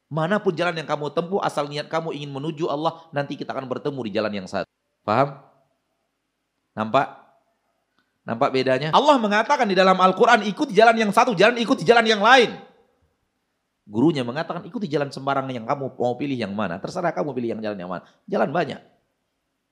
[0.09, 3.65] Mana pun jalan yang kamu tempuh, asal niat kamu ingin menuju Allah, nanti kita akan
[3.65, 4.69] bertemu di jalan yang satu.
[5.01, 5.41] Paham?
[6.77, 7.24] Nampak?
[8.25, 8.89] Nampak bedanya?
[8.89, 12.57] Allah mengatakan di dalam Al-Quran, ikuti jalan yang satu, jalan ikuti jalan yang lain.
[13.85, 16.81] Gurunya mengatakan, ikuti jalan sembarang yang kamu mau pilih yang mana.
[16.81, 18.03] Terserah kamu pilih yang jalan yang mana.
[18.25, 18.81] Jalan banyak.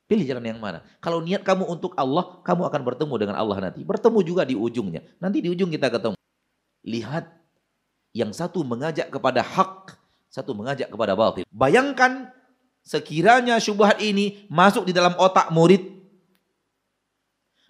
[0.06, 0.86] Pilih jalan yang mana.
[1.02, 3.82] Kalau niat kamu untuk Allah, kamu akan bertemu dengan Allah nanti.
[3.82, 5.02] Bertemu juga di ujungnya.
[5.18, 6.14] Nanti di ujung kita ketemu.
[6.86, 7.26] Lihat,
[8.14, 9.98] yang satu mengajak kepada hak,
[10.30, 11.50] satu mengajak kepada batil.
[11.50, 12.30] Bayangkan
[12.86, 16.03] sekiranya syubhat ini masuk di dalam otak murid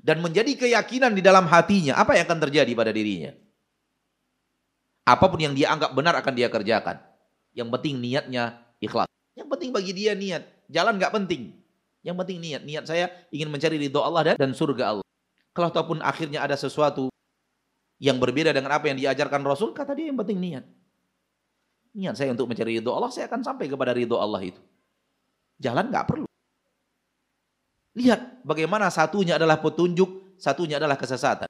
[0.04, 3.32] dan menjadi keyakinan di dalam hatinya, apa yang akan terjadi pada dirinya?
[5.08, 7.00] Apa pun yang dia anggap benar akan dia kerjakan.
[7.56, 9.08] Yang penting niatnya ikhlas.
[9.40, 10.44] Yang penting bagi dia niat.
[10.68, 11.56] Jalan nggak penting.
[12.04, 12.62] Yang penting niat.
[12.68, 15.08] Niat saya ingin mencari ridho Allah dan surga Allah.
[15.56, 17.08] Kalau ataupun akhirnya ada sesuatu
[18.04, 20.66] yang berbeda dengan apa yang diajarkan Rasul, kata dia yang penting niat.
[21.96, 24.60] Niat saya untuk mencari ridho Allah, saya akan sampai kepada ridho Allah itu.
[25.64, 26.28] Jalan nggak perlu.
[27.94, 31.46] Lihat bagaimana satunya adalah petunjuk, satunya adalah kesesatan.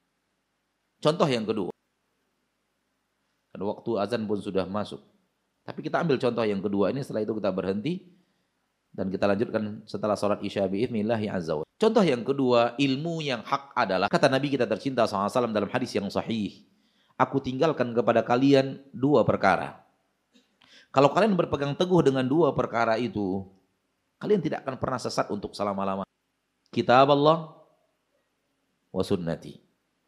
[0.99, 1.71] Contoh yang kedua.
[3.55, 4.99] Dan waktu azan pun sudah masuk.
[5.63, 8.03] Tapi kita ambil contoh yang kedua ini setelah itu kita berhenti
[8.91, 14.07] dan kita lanjutkan setelah sholat isya biiznillahi azza Contoh yang kedua, ilmu yang hak adalah
[14.07, 16.63] kata Nabi kita tercinta SAW dalam hadis yang sahih.
[17.19, 19.83] Aku tinggalkan kepada kalian dua perkara.
[20.95, 23.43] Kalau kalian berpegang teguh dengan dua perkara itu,
[24.15, 26.12] kalian tidak akan pernah sesat untuk selama-lamanya
[26.73, 27.53] kitab Allah
[28.89, 29.61] wa sunnati.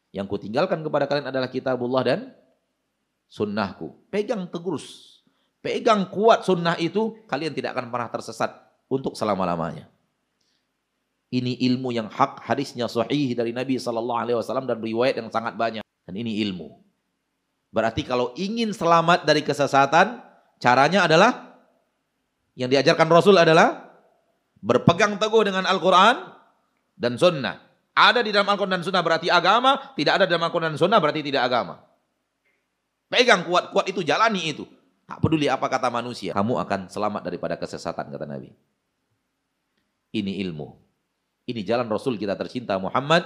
[0.09, 2.19] Yang ku tinggalkan kepada kalian adalah kitabullah dan
[3.29, 3.93] sunnahku.
[4.09, 5.19] Pegang tegurus.
[5.59, 8.53] Pegang kuat sunnah itu, kalian tidak akan pernah tersesat
[8.85, 9.89] untuk selama-lamanya.
[11.33, 14.05] Ini ilmu yang hak, hadisnya sahih dari Nabi SAW
[14.69, 15.83] dan riwayat yang sangat banyak.
[16.05, 16.69] Dan ini ilmu.
[17.73, 20.21] Berarti kalau ingin selamat dari kesesatan,
[20.61, 21.59] caranya adalah
[22.55, 23.89] yang diajarkan Rasul adalah
[24.63, 26.34] berpegang teguh dengan Al-Quran
[26.95, 27.61] dan sunnah.
[27.95, 30.99] Ada di dalam Al-Quran dan sunnah berarti agama, tidak ada di dalam Al-Quran dan sunnah
[30.99, 31.79] berarti tidak agama.
[33.07, 34.67] Pegang kuat-kuat itu, jalani itu.
[35.05, 38.49] Tak peduli apa kata manusia, kamu akan selamat daripada kesesatan kata Nabi.
[40.11, 40.73] Ini ilmu.
[41.45, 43.21] Ini jalan Rasul kita tercinta Muhammad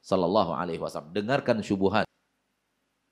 [0.00, 1.12] sallallahu alaihi wasallam.
[1.12, 2.08] Dengarkan syubhat.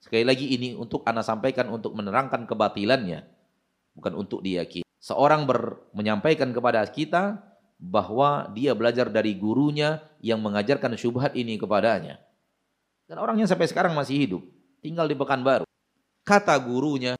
[0.01, 3.29] Sekali lagi ini untuk Anda sampaikan untuk menerangkan kebatilannya,
[3.95, 4.89] bukan untuk diyakini.
[5.03, 7.52] Seorang ber, menyampaikan kepada kita
[7.83, 12.23] bahwa dia belajar dari gurunya yang mengajarkan syubhat ini kepadanya.
[13.11, 14.43] Dan orangnya sampai sekarang masih hidup,
[14.79, 15.67] tinggal di Pekanbaru.
[16.23, 17.19] Kata gurunya,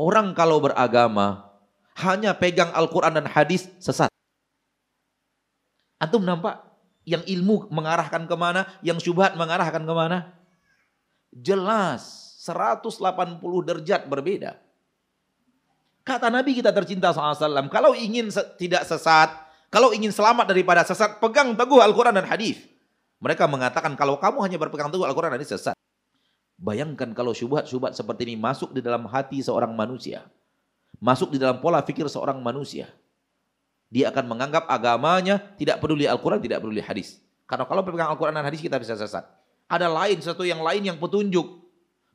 [0.00, 1.52] orang kalau beragama
[2.00, 4.08] hanya pegang Al-Quran dan hadis sesat.
[6.00, 6.64] Antum nampak
[7.04, 10.32] yang ilmu mengarahkan ke mana, yang syubhat mengarahkan ke mana?
[11.28, 13.36] Jelas 180
[13.68, 14.56] derajat berbeda.
[16.08, 19.28] Kata Nabi kita tercinta SAW, kalau ingin tidak sesat,
[19.68, 22.64] kalau ingin selamat daripada sesat, pegang teguh Al-Quran dan hadis.
[23.20, 25.76] Mereka mengatakan kalau kamu hanya berpegang teguh Al-Quran dan hadis sesat.
[26.56, 30.24] Bayangkan kalau syubhat-syubhat seperti ini masuk di dalam hati seorang manusia.
[30.96, 32.88] Masuk di dalam pola fikir seorang manusia.
[33.92, 37.20] Dia akan menganggap agamanya tidak peduli Al-Quran, tidak peduli hadis.
[37.44, 39.28] Karena kalau berpegang Al-Quran dan hadis kita bisa sesat.
[39.68, 41.67] Ada lain, satu yang lain yang petunjuk.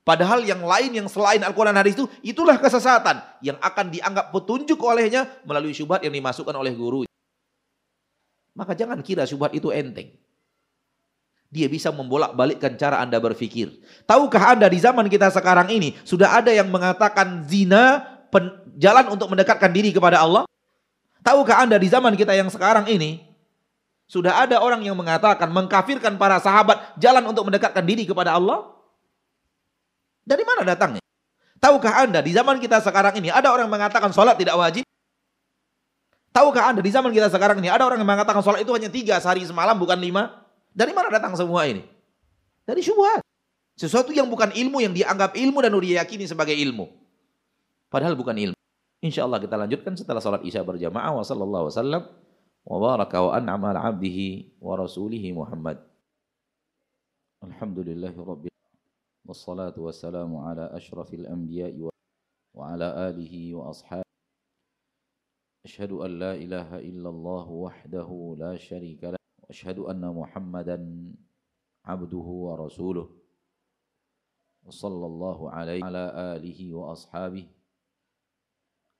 [0.03, 3.23] Padahal yang lain yang selain Al-Quran hadis itu, itulah kesesatan.
[3.39, 7.07] Yang akan dianggap petunjuk olehnya melalui syubhat yang dimasukkan oleh guru.
[8.51, 10.11] Maka jangan kira syubhat itu enteng.
[11.47, 13.79] Dia bisa membolak-balikkan cara Anda berpikir.
[14.03, 18.03] Tahukah Anda di zaman kita sekarang ini, sudah ada yang mengatakan zina
[18.75, 20.43] jalan untuk mendekatkan diri kepada Allah?
[21.23, 23.23] Tahukah Anda di zaman kita yang sekarang ini,
[24.11, 28.67] sudah ada orang yang mengatakan mengkafirkan para sahabat jalan untuk mendekatkan diri kepada Allah?
[30.23, 31.03] Dari mana datangnya?
[31.59, 34.83] Tahukah Anda di zaman kita sekarang ini ada orang mengatakan sholat tidak wajib?
[36.35, 39.15] Tahukah Anda di zaman kita sekarang ini ada orang yang mengatakan sholat itu hanya tiga
[39.23, 40.43] sehari semalam bukan lima?
[40.73, 41.85] Dari mana datang semua ini?
[42.67, 43.23] Dari syubhat.
[43.79, 46.89] Sesuatu yang bukan ilmu yang dianggap ilmu dan diyakini sebagai ilmu.
[47.87, 48.57] Padahal bukan ilmu.
[49.03, 51.21] Insya Allah kita lanjutkan setelah sholat isya berjamaah.
[51.21, 52.01] Wa sallallahu wasallam
[52.63, 53.39] wa baraka wa
[54.63, 55.77] wa rasulihi Muhammad.
[57.43, 58.15] Alhamdulillahi
[59.25, 61.89] والصلاة والسلام على أشرف الأنبياء
[62.53, 64.03] وعلى آله وأصحابه.
[65.65, 70.77] أشهد أن لا إله إلا الله وحده لا شريك له وأشهد أن محمدا
[71.85, 73.09] عبده ورسوله.
[74.63, 77.47] وصلى الله عليه على آله وأصحابه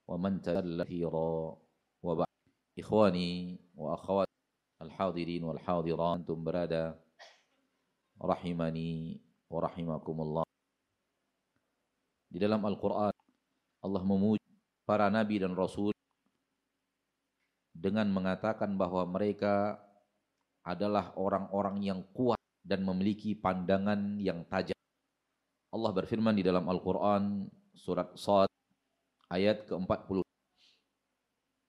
[0.08, 1.58] ومن تدل كثيرا
[2.04, 2.28] وبعد.
[2.80, 4.32] إخواني وأخواتي
[4.82, 7.00] الحاضرين والحاضرات أنتم برادا
[8.22, 9.22] رحمني
[9.54, 10.44] wa
[12.34, 13.14] Di dalam Al-Quran,
[13.86, 14.42] Allah memuji
[14.90, 15.94] para nabi dan rasul
[17.70, 19.78] dengan mengatakan bahwa mereka
[20.66, 24.78] adalah orang-orang yang kuat dan memiliki pandangan yang tajam.
[25.70, 28.50] Allah berfirman di dalam Al-Quran surat Sad
[29.28, 30.24] ayat ke-40.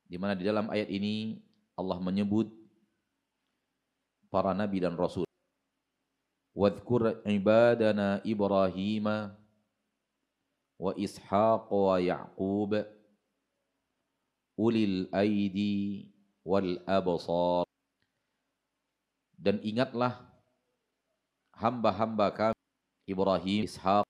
[0.06, 1.40] Di mana di dalam ayat ini
[1.74, 2.46] Allah menyebut
[4.30, 5.26] para nabi dan rasul.
[6.54, 9.06] Wadhkur ibadana Ibrahim
[10.78, 12.78] wa Ishaq wa Ya'qub
[14.54, 16.06] ulil aidi
[16.46, 17.66] wal Abasar.
[19.44, 20.24] dan ingatlah
[21.52, 22.56] hamba-hamba kami
[23.04, 24.08] Ibrahim, Ishaq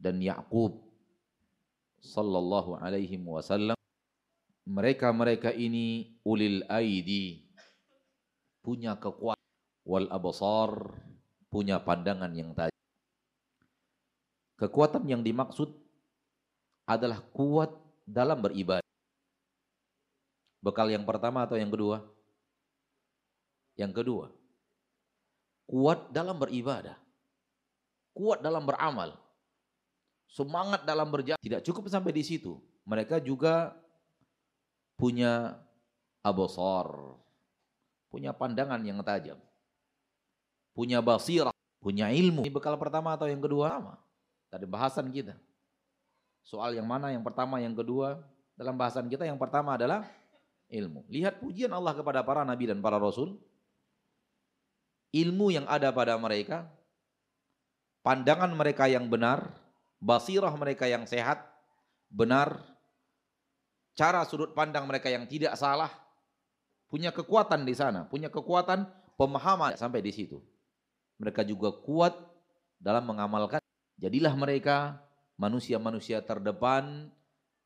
[0.00, 0.80] dan Yakub
[2.00, 3.76] sallallahu alaihi wasallam
[4.64, 7.44] mereka-mereka ini ulil aidi
[8.64, 9.44] punya kekuatan
[9.84, 11.07] wal Abasar
[11.48, 12.76] punya pandangan yang tajam.
[14.58, 15.70] Kekuatan yang dimaksud
[16.88, 17.70] adalah kuat
[18.02, 18.84] dalam beribadah.
[20.58, 22.02] Bekal yang pertama atau yang kedua?
[23.78, 24.26] Yang kedua.
[25.68, 26.98] Kuat dalam beribadah.
[28.10, 29.14] Kuat dalam beramal.
[30.26, 31.38] Semangat dalam berjalan.
[31.38, 32.58] Tidak cukup sampai di situ.
[32.82, 33.78] Mereka juga
[34.98, 35.54] punya
[36.26, 37.14] abosor.
[38.10, 39.38] Punya pandangan yang tajam.
[40.78, 41.50] Punya basirah.
[41.82, 42.46] Punya ilmu.
[42.46, 43.74] Ini bekal pertama atau yang kedua?
[43.74, 43.98] Sama.
[44.46, 45.34] Tadi bahasan kita.
[46.46, 47.10] Soal yang mana?
[47.10, 48.22] Yang pertama, yang kedua.
[48.54, 50.06] Dalam bahasan kita yang pertama adalah
[50.70, 51.02] ilmu.
[51.10, 53.42] Lihat pujian Allah kepada para nabi dan para rasul.
[55.10, 56.68] Ilmu yang ada pada mereka,
[58.04, 59.50] pandangan mereka yang benar,
[59.98, 61.48] basirah mereka yang sehat,
[62.12, 62.60] benar,
[63.96, 65.88] cara sudut pandang mereka yang tidak salah,
[66.92, 68.84] punya kekuatan di sana, punya kekuatan
[69.16, 70.44] pemahaman sampai di situ.
[71.18, 72.14] Mereka juga kuat
[72.78, 73.62] dalam mengamalkan.
[73.98, 75.02] Jadilah mereka
[75.34, 77.10] manusia-manusia terdepan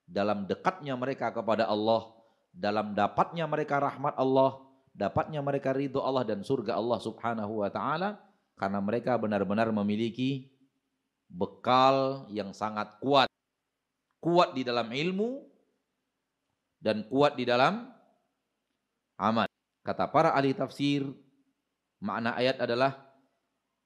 [0.09, 2.12] dalam dekatnya mereka kepada Allah
[2.53, 4.61] dalam dapatnya mereka rahmat Allah,
[4.92, 8.20] dapatnya mereka ridho Allah dan surga Allah Subhanahu wa taala
[8.61, 10.53] karena mereka benar-benar memiliki
[11.32, 13.26] bekal yang sangat kuat.
[14.22, 15.42] Kuat di dalam ilmu
[16.78, 17.90] dan kuat di dalam
[19.18, 19.48] amal.
[19.82, 21.03] Kata para ahli tafsir,
[21.98, 23.03] makna ayat adalah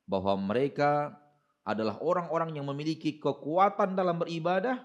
[0.07, 1.13] bahwa mereka
[1.67, 4.79] adalah orang-orang yang memiliki kekuatan dalam beribadah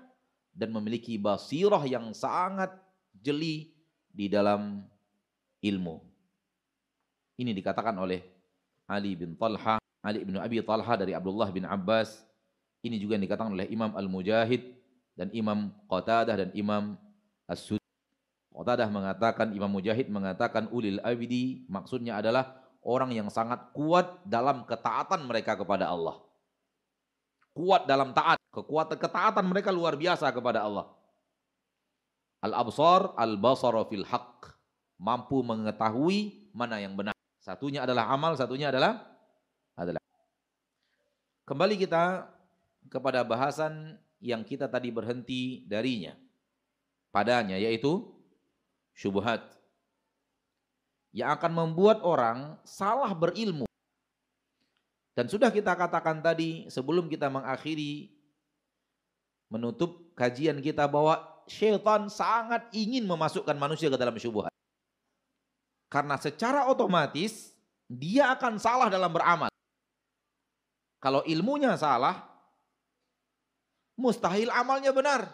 [0.51, 2.73] dan memiliki basirah yang sangat
[3.13, 3.69] jeli
[4.09, 4.81] di dalam
[5.61, 6.01] ilmu.
[7.37, 8.25] Ini dikatakan oleh
[8.89, 12.25] Ali bin Talha, Ali bin Abi Talha dari Abdullah bin Abbas.
[12.81, 14.73] Ini juga yang dikatakan oleh Imam Al-Mujahid
[15.13, 16.97] dan Imam Qatadah dan Imam
[17.45, 17.81] As-Sud.
[18.51, 25.25] Qatadah mengatakan, Imam Mujahid mengatakan ulil abidi maksudnya adalah orang yang sangat kuat dalam ketaatan
[25.25, 26.17] mereka kepada Allah.
[27.51, 30.87] Kuat dalam taat, kekuatan ketaatan mereka luar biasa kepada Allah.
[32.41, 34.57] Al-absar al-basara fil haq.
[35.01, 37.13] Mampu mengetahui mana yang benar.
[37.41, 39.01] Satunya adalah amal, satunya adalah
[39.73, 40.01] adalah.
[41.45, 42.29] Kembali kita
[42.89, 46.13] kepada bahasan yang kita tadi berhenti darinya.
[47.09, 48.07] Padanya yaitu
[48.95, 49.60] syubhat.
[51.11, 53.67] Yang akan membuat orang salah berilmu.
[55.11, 58.15] Dan sudah kita katakan tadi sebelum kita mengakhiri
[59.51, 64.55] menutup kajian kita bahwa syaitan sangat ingin memasukkan manusia ke dalam syubhat.
[65.91, 67.51] Karena secara otomatis
[67.91, 69.51] dia akan salah dalam beramal.
[71.03, 72.23] Kalau ilmunya salah,
[73.99, 75.27] mustahil amalnya benar.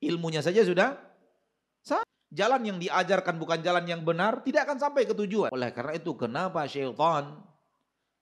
[0.00, 0.96] Ilmunya saja sudah.
[2.30, 5.50] Jalan yang diajarkan bukan jalan yang benar, tidak akan sampai ke tujuan.
[5.50, 7.42] Oleh karena itu, kenapa syaitan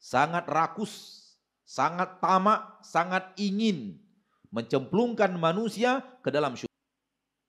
[0.00, 1.24] sangat rakus,
[1.68, 4.00] sangat tamak, sangat ingin
[4.48, 6.72] mencemplungkan manusia ke dalam syurga.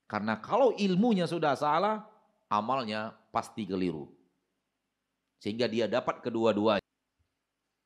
[0.10, 2.04] Karena kalau ilmunya sudah salah,
[2.52, 4.12] amalnya pasti keliru.
[5.40, 6.84] Sehingga dia dapat kedua-duanya.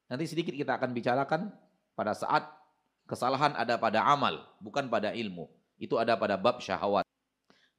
[0.09, 1.53] Nanti sedikit kita akan bicarakan
[1.93, 2.49] pada saat
[3.05, 5.45] kesalahan ada pada amal, bukan pada ilmu.
[5.77, 7.02] Itu ada pada bab syahwat.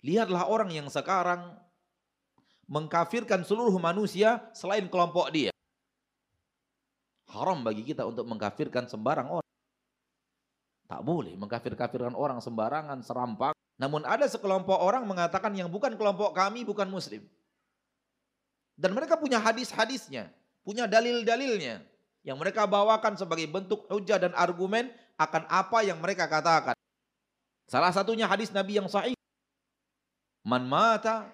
[0.04, 1.56] Lihatlah orang yang sekarang
[2.68, 5.48] mengkafirkan seluruh manusia selain kelompok dia.
[7.32, 9.52] Haram bagi kita untuk mengkafirkan sembarang orang.
[10.84, 13.56] Tak boleh mengkafir-kafirkan orang sembarangan, serampak.
[13.80, 17.24] Namun ada sekelompok orang mengatakan yang bukan kelompok kami bukan muslim.
[18.76, 20.28] Dan mereka punya hadis-hadisnya,
[20.60, 21.80] punya dalil-dalilnya
[22.28, 26.76] yang mereka bawakan sebagai bentuk hujah dan argumen akan apa yang mereka katakan.
[27.64, 29.16] Salah satunya hadis Nabi yang sahih.
[30.44, 31.32] Man mata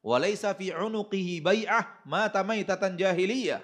[0.00, 3.60] walaysa fi unuqihi bai'ah mata maitatan jahiliyah.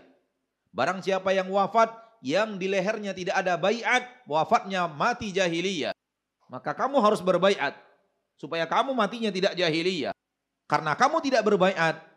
[0.73, 5.93] Barang siapa yang wafat yang di lehernya tidak ada bayat, wafatnya mati jahiliyah.
[6.53, 7.75] Maka kamu harus berbaiat
[8.37, 10.13] supaya kamu matinya tidak jahiliyah.
[10.69, 12.13] Karena kamu tidak berbaiat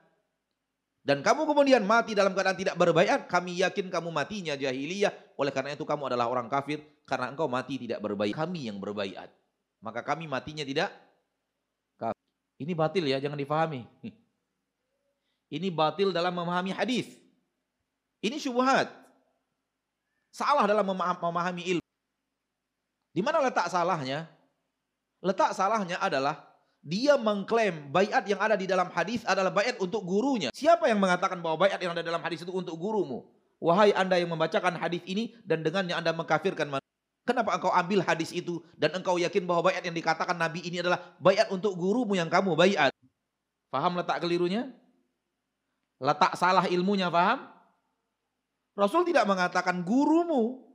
[1.05, 5.37] dan kamu kemudian mati dalam keadaan tidak berbaiat, kami yakin kamu matinya jahiliyah.
[5.37, 8.33] Oleh karena itu kamu adalah orang kafir karena engkau mati tidak berbaiat.
[8.33, 9.29] Kami yang berbaiat.
[9.85, 10.89] Maka kami matinya tidak.
[12.55, 13.83] Ini batil ya, jangan difahami.
[15.51, 17.07] Ini batil dalam memahami hadis.
[18.23, 18.89] Ini syubhat.
[20.31, 21.89] Salah dalam memahami ilmu.
[23.15, 24.27] Di mana letak salahnya?
[25.23, 26.43] Letak salahnya adalah
[26.85, 30.53] dia mengklaim bayat yang ada di dalam hadis adalah bayat untuk gurunya.
[30.53, 33.25] Siapa yang mengatakan bahwa bayat yang ada dalam hadis itu untuk gurumu?
[33.57, 36.84] Wahai anda yang membacakan hadis ini dan dengannya anda mengkafirkan manusia.
[37.25, 41.01] Kenapa engkau ambil hadis itu dan engkau yakin bahwa bayat yang dikatakan Nabi ini adalah
[41.17, 42.93] bayat untuk gurumu yang kamu bayat?
[43.73, 44.69] Faham letak kelirunya?
[45.97, 47.49] Letak salah ilmunya, faham?
[48.77, 50.69] Rasul tidak mengatakan gurumu.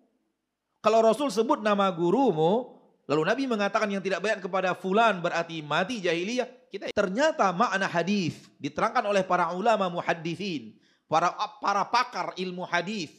[0.82, 2.80] Kalau Rasul sebut nama gurumu,
[3.10, 6.46] Lalu Nabi mengatakan yang tidak bayat kepada fulan berarti mati jahiliyah.
[6.70, 10.78] Kita ternyata makna hadis diterangkan oleh para ulama muhaddithin,
[11.10, 13.10] para para pakar ilmu hadis.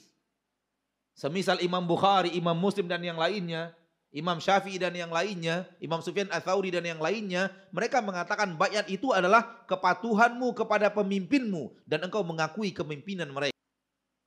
[1.15, 3.75] Semisal Imam Bukhari, Imam Muslim dan yang lainnya,
[4.11, 9.15] Imam Syafi'i dan yang lainnya, Imam Sufyan Ats-Tsauri dan yang lainnya, mereka mengatakan bayat itu
[9.15, 13.55] adalah kepatuhanmu kepada pemimpinmu dan engkau mengakui kepemimpinan mereka.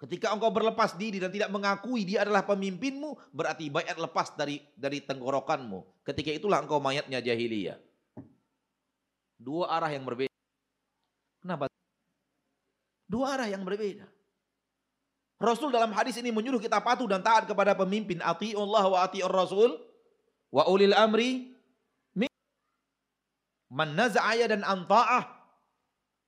[0.01, 5.05] Ketika engkau berlepas diri dan tidak mengakui dia adalah pemimpinmu, berarti bayat lepas dari dari
[5.05, 6.05] tenggorokanmu.
[6.05, 7.77] Ketika itulah engkau mayatnya jahiliyah.
[9.37, 10.33] Dua arah yang berbeda.
[11.45, 11.69] Kenapa?
[13.05, 14.09] Dua arah yang berbeda.
[15.45, 18.19] Rasul dalam hadis ini menyuruh kita patuh dan taat kepada pemimpin.
[18.25, 19.77] Allah wa ati'ur rasul
[20.49, 21.53] wa ulil amri
[23.75, 25.27] man naza'aya dan anta'ah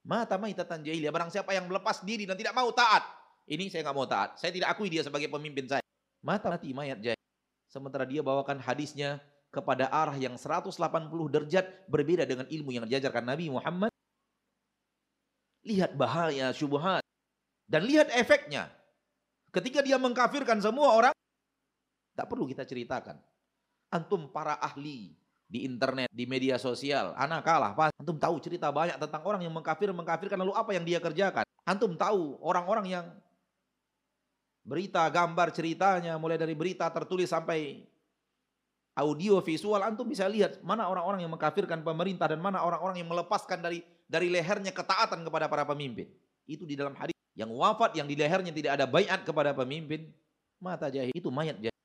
[0.05, 1.15] mata maitatan jahiliyah.
[1.15, 3.07] Barang siapa yang melepas diri dan tidak mau taat
[3.47, 4.35] ini saya nggak mau taat.
[4.43, 5.83] Saya tidak akui dia sebagai pemimpin saya.
[6.19, 7.23] Mata mati mayat jahil.
[7.71, 9.23] Sementara dia bawakan hadisnya
[9.55, 10.75] kepada arah yang 180
[11.31, 13.95] derajat berbeda dengan ilmu yang diajarkan Nabi Muhammad.
[15.63, 17.07] Lihat bahaya syubhat
[17.71, 18.71] dan lihat efeknya.
[19.57, 21.17] Ketika dia mengkafirkan semua orang,
[22.13, 23.17] tak perlu kita ceritakan.
[23.89, 25.17] Antum para ahli
[25.49, 27.73] di internet, di media sosial, anak kalah.
[27.73, 31.49] Pas antum tahu cerita banyak tentang orang yang mengkafir, mengkafirkan lalu apa yang dia kerjakan.
[31.65, 33.07] Antum tahu orang-orang yang
[34.61, 37.81] berita, gambar ceritanya, mulai dari berita tertulis sampai
[38.93, 43.65] audio visual, antum bisa lihat mana orang-orang yang mengkafirkan pemerintah dan mana orang-orang yang melepaskan
[43.65, 46.13] dari dari lehernya ketaatan kepada para pemimpin.
[46.45, 50.09] Itu di dalam hadis yang wafat yang di lehernya tidak ada bayat kepada pemimpin,
[50.57, 51.81] mata jahil itu mayat jahil.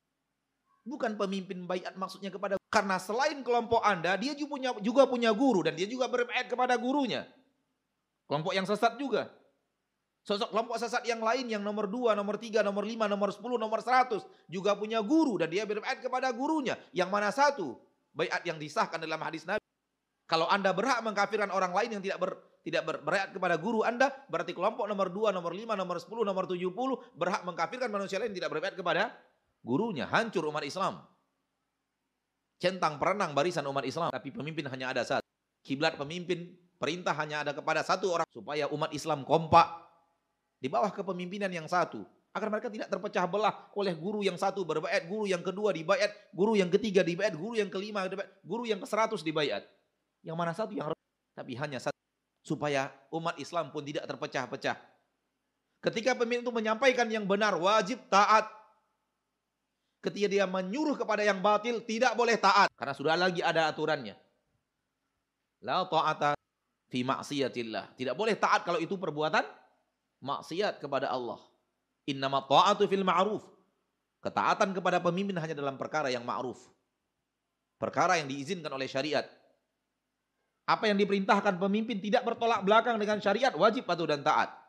[0.82, 5.60] Bukan pemimpin bayat maksudnya kepada karena selain kelompok Anda, dia juga punya juga punya guru
[5.62, 7.28] dan dia juga berbayat kepada gurunya.
[8.26, 9.28] Kelompok yang sesat juga.
[10.24, 13.84] Sosok kelompok sesat yang lain yang nomor dua, nomor tiga, nomor lima, nomor sepuluh, nomor
[13.84, 16.78] seratus juga punya guru dan dia berbaiat kepada gurunya.
[16.96, 17.76] Yang mana satu?
[18.16, 19.61] Bayat yang disahkan dalam hadis Nabi.
[20.32, 23.04] Kalau anda berhak mengkafirkan orang lain yang tidak ber, tidak ber,
[23.36, 27.44] kepada guru anda, berarti kelompok nomor dua, nomor lima, nomor sepuluh, nomor tujuh puluh berhak
[27.44, 29.12] mengkafirkan manusia lain yang tidak berbayat kepada
[29.60, 30.08] gurunya.
[30.08, 31.04] Hancur umat Islam.
[32.56, 34.08] Centang perenang barisan umat Islam.
[34.08, 35.28] Tapi pemimpin hanya ada satu.
[35.60, 36.48] Kiblat pemimpin,
[36.80, 38.24] perintah hanya ada kepada satu orang.
[38.32, 39.68] Supaya umat Islam kompak,
[40.56, 45.04] di bawah kepemimpinan yang satu agar mereka tidak terpecah belah oleh guru yang satu berbayat,
[45.04, 48.88] guru yang kedua dibayat, guru yang ketiga dibayat, guru yang kelima dibayat, guru yang ke
[48.88, 49.68] seratus dibayat.
[50.22, 50.94] Yang mana satu yang
[51.34, 51.98] tapi hanya satu
[52.42, 54.76] supaya umat Islam pun tidak terpecah-pecah.
[55.82, 58.46] Ketika pemimpin itu menyampaikan yang benar wajib taat.
[60.02, 64.18] Ketika dia menyuruh kepada yang batil tidak boleh taat karena sudah lagi ada aturannya.
[65.62, 66.34] La ta'ata
[66.90, 67.94] fi maksiatillah.
[67.94, 69.46] Tidak boleh taat kalau itu perbuatan
[70.22, 71.38] maksiat kepada Allah.
[72.10, 73.46] Innama ta'atu fil ma'ruf.
[74.22, 76.58] Ketaatan kepada pemimpin hanya dalam perkara yang ma'ruf.
[77.78, 79.26] Perkara yang diizinkan oleh syariat.
[80.62, 84.62] Apa yang diperintahkan pemimpin tidak bertolak belakang dengan syariat, wajib patuh dan taat.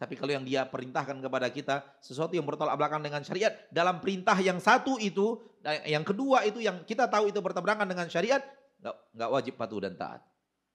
[0.00, 4.34] Tapi kalau yang dia perintahkan kepada kita sesuatu yang bertolak belakang dengan syariat dalam perintah
[4.42, 5.38] yang satu itu,
[5.86, 8.42] yang kedua itu yang kita tahu itu bertabrakan dengan syariat,
[8.82, 10.18] nggak nggak wajib patuh dan taat.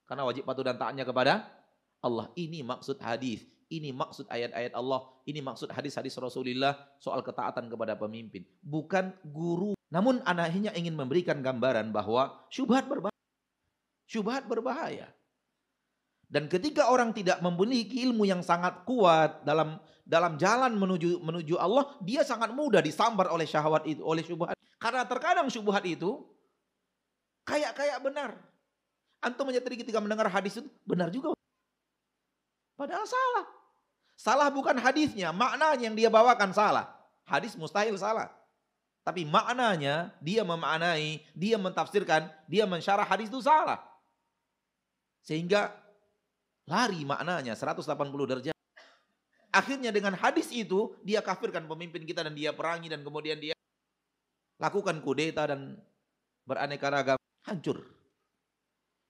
[0.08, 1.44] Karena wajib patuh dan taatnya kepada
[2.00, 2.32] Allah.
[2.40, 3.44] Ini maksud hadis.
[3.68, 8.48] Ini maksud ayat-ayat Allah, ini maksud hadis-hadis Rasulullah soal ketaatan kepada pemimpin.
[8.64, 9.76] Bukan guru.
[9.92, 13.17] Namun anaknya ingin memberikan gambaran bahwa syubhat berbahaya.
[14.08, 15.12] Syubhat berbahaya.
[16.28, 21.92] Dan ketika orang tidak memiliki ilmu yang sangat kuat dalam dalam jalan menuju menuju Allah,
[22.00, 24.56] dia sangat mudah disambar oleh syahwat itu, oleh syubhat.
[24.80, 26.24] Karena terkadang syubhat itu
[27.44, 28.36] kayak-kayak benar.
[29.20, 31.36] Antum menyadari ketika mendengar hadis itu benar juga.
[32.76, 33.44] Padahal salah.
[34.18, 36.92] Salah bukan hadisnya, maknanya yang dia bawakan salah.
[37.24, 38.30] Hadis mustahil salah.
[39.02, 43.80] Tapi maknanya dia memaknai, dia mentafsirkan, dia mensyarah hadis itu salah.
[45.22, 45.74] Sehingga
[46.68, 47.84] lari maknanya 180
[48.28, 48.56] derajat.
[49.48, 53.56] Akhirnya dengan hadis itu dia kafirkan pemimpin kita dan dia perangi dan kemudian dia
[54.60, 55.80] lakukan kudeta dan
[56.44, 57.80] beraneka ragam hancur.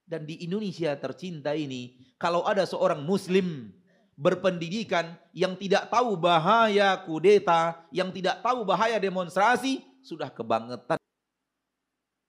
[0.09, 3.75] Dan di Indonesia tercinta ini kalau ada seorang muslim
[4.19, 10.99] berpendidikan, yang tidak tahu bahaya kudeta, yang tidak tahu bahaya demonstrasi, sudah kebangetan.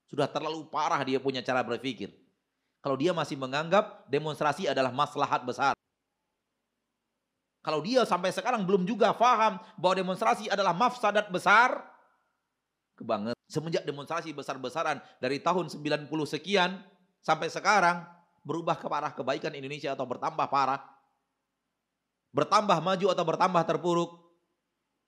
[0.06, 2.14] Sudah terlalu parah dia punya cara berpikir.
[2.80, 5.76] Kalau dia masih menganggap demonstrasi adalah maslahat besar.
[7.60, 11.76] Kalau dia sampai sekarang belum juga faham bahwa demonstrasi adalah mafsadat besar,
[12.96, 13.36] kebanget.
[13.52, 16.80] Semenjak demonstrasi besar-besaran dari tahun 90 sekian
[17.20, 18.06] sampai sekarang
[18.48, 20.80] berubah ke arah kebaikan Indonesia atau bertambah parah,
[22.30, 24.12] Bertambah maju atau bertambah terpuruk?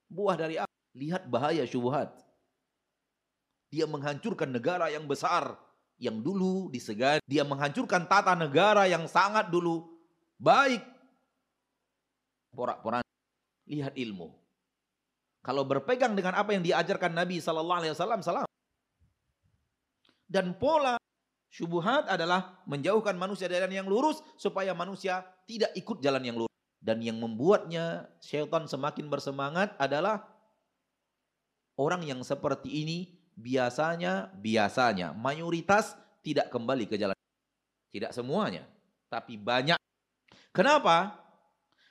[0.09, 0.73] Buah dari apa?
[0.97, 2.11] Lihat bahaya syubhat.
[3.71, 5.55] Dia menghancurkan negara yang besar
[6.01, 7.21] yang dulu disegani.
[7.29, 9.85] Dia menghancurkan tata negara yang sangat dulu
[10.41, 10.81] baik.
[12.57, 13.05] Porak-porak.
[13.69, 14.33] Lihat ilmu.
[15.45, 18.49] Kalau berpegang dengan apa yang diajarkan Nabi Sallallahu Alaihi Wasallam, salam.
[20.25, 20.97] Dan pola
[21.53, 26.55] syubuhat adalah menjauhkan manusia dari jalan yang lurus supaya manusia tidak ikut jalan yang lurus.
[26.81, 30.25] Dan yang membuatnya syaitan semakin bersemangat adalah
[31.77, 37.17] orang yang seperti ini biasanya, biasanya, mayoritas tidak kembali ke jalan.
[37.89, 38.63] Tidak semuanya,
[39.09, 39.81] tapi banyak.
[40.53, 41.17] Kenapa?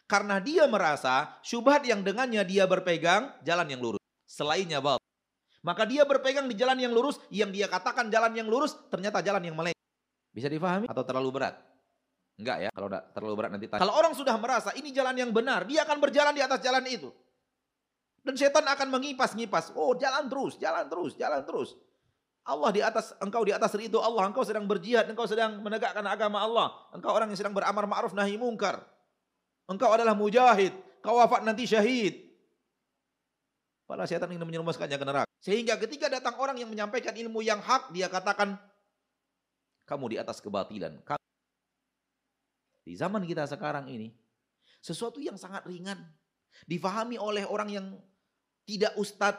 [0.06, 4.02] Karena dia merasa syubhat yang dengannya dia berpegang jalan yang lurus.
[4.24, 4.96] Selainnya bal.
[5.60, 9.44] Maka dia berpegang di jalan yang lurus, yang dia katakan jalan yang lurus, ternyata jalan
[9.44, 9.86] yang melenceng.
[10.32, 11.60] Bisa difahami atau terlalu berat?
[12.40, 13.82] Enggak ya, kalau terlalu berat nanti tanya.
[13.84, 17.12] Kalau orang sudah merasa ini jalan yang benar, dia akan berjalan di atas jalan itu.
[18.20, 19.72] Dan setan akan mengipas-ngipas.
[19.76, 21.76] Oh jalan terus, jalan terus, jalan terus.
[22.44, 26.40] Allah di atas, engkau di atas itu Allah, engkau sedang berjihad, engkau sedang menegakkan agama
[26.40, 26.72] Allah.
[26.92, 28.80] Engkau orang yang sedang beramar ma'ruf nahi mungkar.
[29.68, 30.72] Engkau adalah mujahid,
[31.04, 32.26] kau wafat nanti syahid.
[33.86, 35.28] Padahal setan ingin menyerumuskannya ke neraka.
[35.40, 38.58] Sehingga ketika datang orang yang menyampaikan ilmu yang hak, dia katakan,
[39.88, 40.98] kamu di atas kebatilan.
[42.86, 44.14] Di zaman kita sekarang ini,
[44.78, 45.98] sesuatu yang sangat ringan,
[46.66, 47.86] difahami oleh orang yang
[48.70, 49.34] tidak ustad,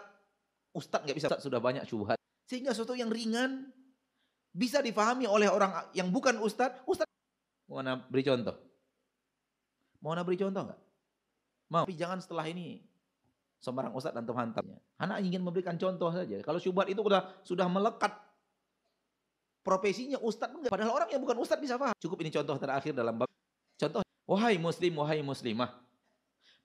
[0.76, 2.20] ustad nggak bisa ustad sudah banyak syubhat.
[2.44, 3.72] Sehingga sesuatu yang ringan
[4.52, 6.84] bisa difahami oleh orang yang bukan ustad.
[6.84, 7.08] Ustad
[7.72, 7.80] mau
[8.12, 8.56] beri contoh?
[10.04, 10.80] Mau beri contoh nggak?
[11.72, 11.88] Mau.
[11.88, 12.84] Tapi jangan setelah ini
[13.64, 14.84] sembarang ustad dan hantamnya.
[15.00, 16.44] Anak ingin memberikan contoh saja.
[16.44, 18.12] Kalau syubhat itu sudah sudah melekat
[19.64, 20.74] profesinya ustad enggak.
[20.74, 21.96] Padahal orang yang bukan ustad bisa paham.
[22.04, 23.32] Cukup ini contoh terakhir dalam bab.
[23.80, 25.72] Contoh, wahai muslim, wahai muslimah.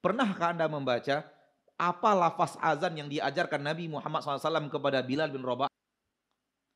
[0.02, 1.35] Pernahkah anda membaca
[1.76, 5.68] apa lafaz azan yang diajarkan Nabi Muhammad SAW kepada Bilal bin Rabah?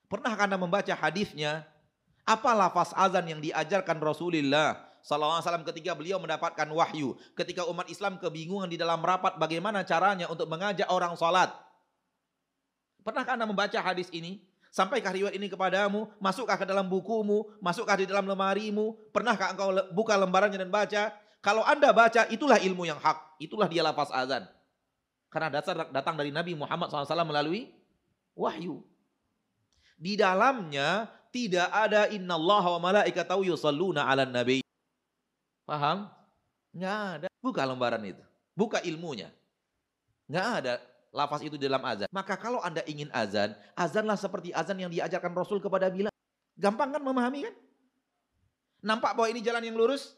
[0.07, 1.65] Pernahkah anda membaca hadisnya?
[2.29, 7.17] Apa lafaz azan yang diajarkan Rasulullah SAW ketika beliau mendapatkan wahyu?
[7.33, 11.49] Ketika umat Islam kebingungan di dalam rapat bagaimana caranya untuk mengajak orang salat?
[13.01, 14.45] Pernahkah anda membaca hadis ini?
[14.71, 16.07] Sampaikah riwayat ini kepadamu?
[16.23, 17.51] Masukkah ke dalam bukumu?
[17.59, 18.95] Masukkah di dalam lemarimu?
[19.11, 21.11] Pernahkah engkau buka lembarannya dan baca?
[21.41, 23.41] Kalau anda baca, itulah ilmu yang hak.
[23.41, 24.45] Itulah dia lafaz azan.
[25.31, 27.71] Karena dasar datang dari Nabi Muhammad SAW melalui
[28.35, 28.83] wahyu.
[29.95, 34.59] Di dalamnya tidak ada inna Allah wa malaikatahu yusalluna ala nabi.
[35.63, 36.11] Paham?
[36.75, 37.29] Nggak ada.
[37.39, 38.25] Buka lembaran itu.
[38.59, 39.31] Buka ilmunya.
[40.27, 40.75] Nggak ada
[41.15, 42.11] lafaz itu di dalam azan.
[42.11, 46.15] Maka kalau anda ingin azan, azanlah seperti azan yang diajarkan Rasul kepada Bilal.
[46.59, 47.55] Gampang kan memahami kan?
[48.81, 50.17] Nampak bahwa ini jalan yang lurus?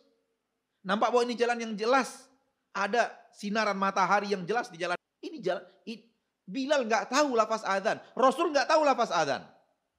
[0.87, 2.31] Nampak bahwa ini jalan yang jelas.
[2.73, 4.97] Ada sinaran matahari yang jelas di jalan.
[5.43, 5.67] Jalan.
[6.43, 8.03] Bilal nggak tahu lafaz azan.
[8.19, 9.47] Rasul nggak tahu lafaz azan.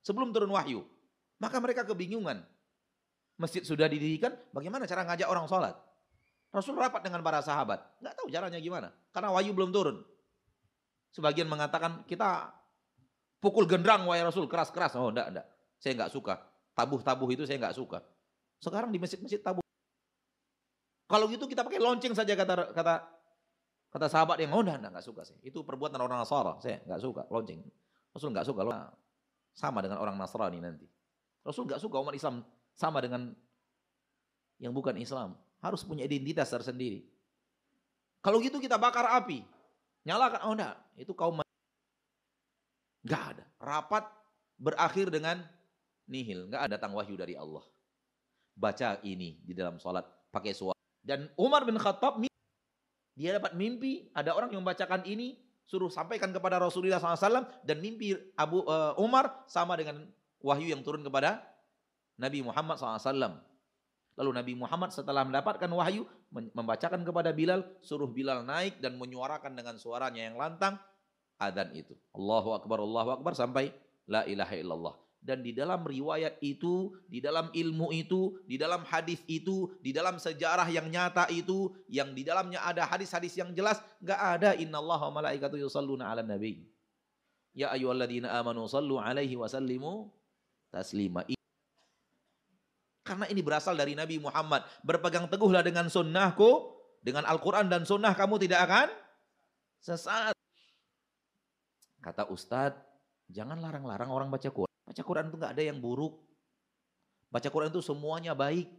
[0.04, 0.84] Sebelum turun wahyu.
[1.40, 2.44] Maka mereka kebingungan.
[3.40, 5.74] Masjid sudah didirikan, bagaimana cara ngajak orang sholat?
[6.54, 7.82] Rasul rapat dengan para sahabat.
[7.98, 8.94] Nggak tahu caranya gimana.
[9.10, 9.98] Karena wahyu belum turun.
[11.16, 12.54] Sebagian mengatakan kita
[13.42, 14.94] pukul gendrang wahai Rasul keras-keras.
[15.00, 15.48] Oh enggak, enggak.
[15.82, 16.36] Saya enggak suka.
[16.78, 18.06] Tabuh-tabuh itu saya enggak suka.
[18.62, 19.66] Sekarang di masjid-masjid tabuh.
[21.10, 22.94] Kalau gitu kita pakai lonceng saja kata kata
[23.94, 25.38] kata sahabat yang oh enggak, enggak, suka sih.
[25.46, 26.58] Itu perbuatan orang Nasara.
[26.58, 27.62] Saya enggak suka lonceng.
[28.10, 28.62] Rasul enggak suka.
[29.54, 30.90] Sama dengan orang Nasrani nanti.
[31.46, 32.42] Rasul enggak suka umat Islam
[32.74, 33.38] sama dengan
[34.58, 35.38] yang bukan Islam.
[35.62, 37.06] Harus punya identitas tersendiri.
[38.26, 39.46] Kalau gitu kita bakar api.
[40.10, 40.42] Nyalakan.
[40.50, 40.76] Oh enggak.
[40.98, 41.46] Itu kaum
[43.06, 43.46] Enggak ada.
[43.62, 44.04] Rapat
[44.58, 45.38] berakhir dengan
[46.10, 46.50] nihil.
[46.50, 47.62] Enggak ada datang wahyu dari Allah.
[48.58, 50.08] Baca ini di dalam sholat.
[50.34, 50.80] Pakai suara.
[51.04, 52.18] Dan Umar bin Khattab
[53.14, 55.38] dia dapat mimpi ada orang yang membacakan ini
[55.70, 60.06] suruh sampaikan kepada Rasulullah SAW dan mimpi Abu uh, Umar sama dengan
[60.44, 61.42] wahyu yang turun kepada
[62.20, 63.42] Nabi Muhammad SAW.
[64.14, 69.82] Lalu Nabi Muhammad setelah mendapatkan wahyu membacakan kepada Bilal, suruh Bilal naik dan menyuarakan dengan
[69.82, 70.78] suaranya yang lantang
[71.42, 71.98] adan itu.
[72.14, 73.74] Allahu Akbar, Allahu Akbar sampai
[74.06, 74.96] la ilaha illallah.
[75.24, 80.20] Dan di dalam riwayat itu, di dalam ilmu itu, di dalam hadis itu, di dalam
[80.20, 85.00] sejarah yang nyata itu, yang di dalamnya ada hadis-hadis yang jelas, gak ada inna Allah
[85.08, 86.68] wa malaikatu yusalluna ala nabi.
[87.56, 90.12] Ya ayyuhalladzina amanu sallu alaihi wa sallimu
[90.76, 91.24] taslima.
[93.04, 94.64] Karena ini berasal dari Nabi Muhammad.
[94.84, 96.72] Berpegang teguhlah dengan sunnahku,
[97.04, 98.88] dengan Al-Quran dan sunnah kamu tidak akan
[99.84, 100.36] sesat.
[102.00, 102.80] Kata Ustadz,
[103.32, 104.73] jangan larang-larang orang baca Quran.
[104.84, 106.20] Baca Quran itu nggak ada yang buruk.
[107.32, 108.70] Baca Quran itu semuanya baik.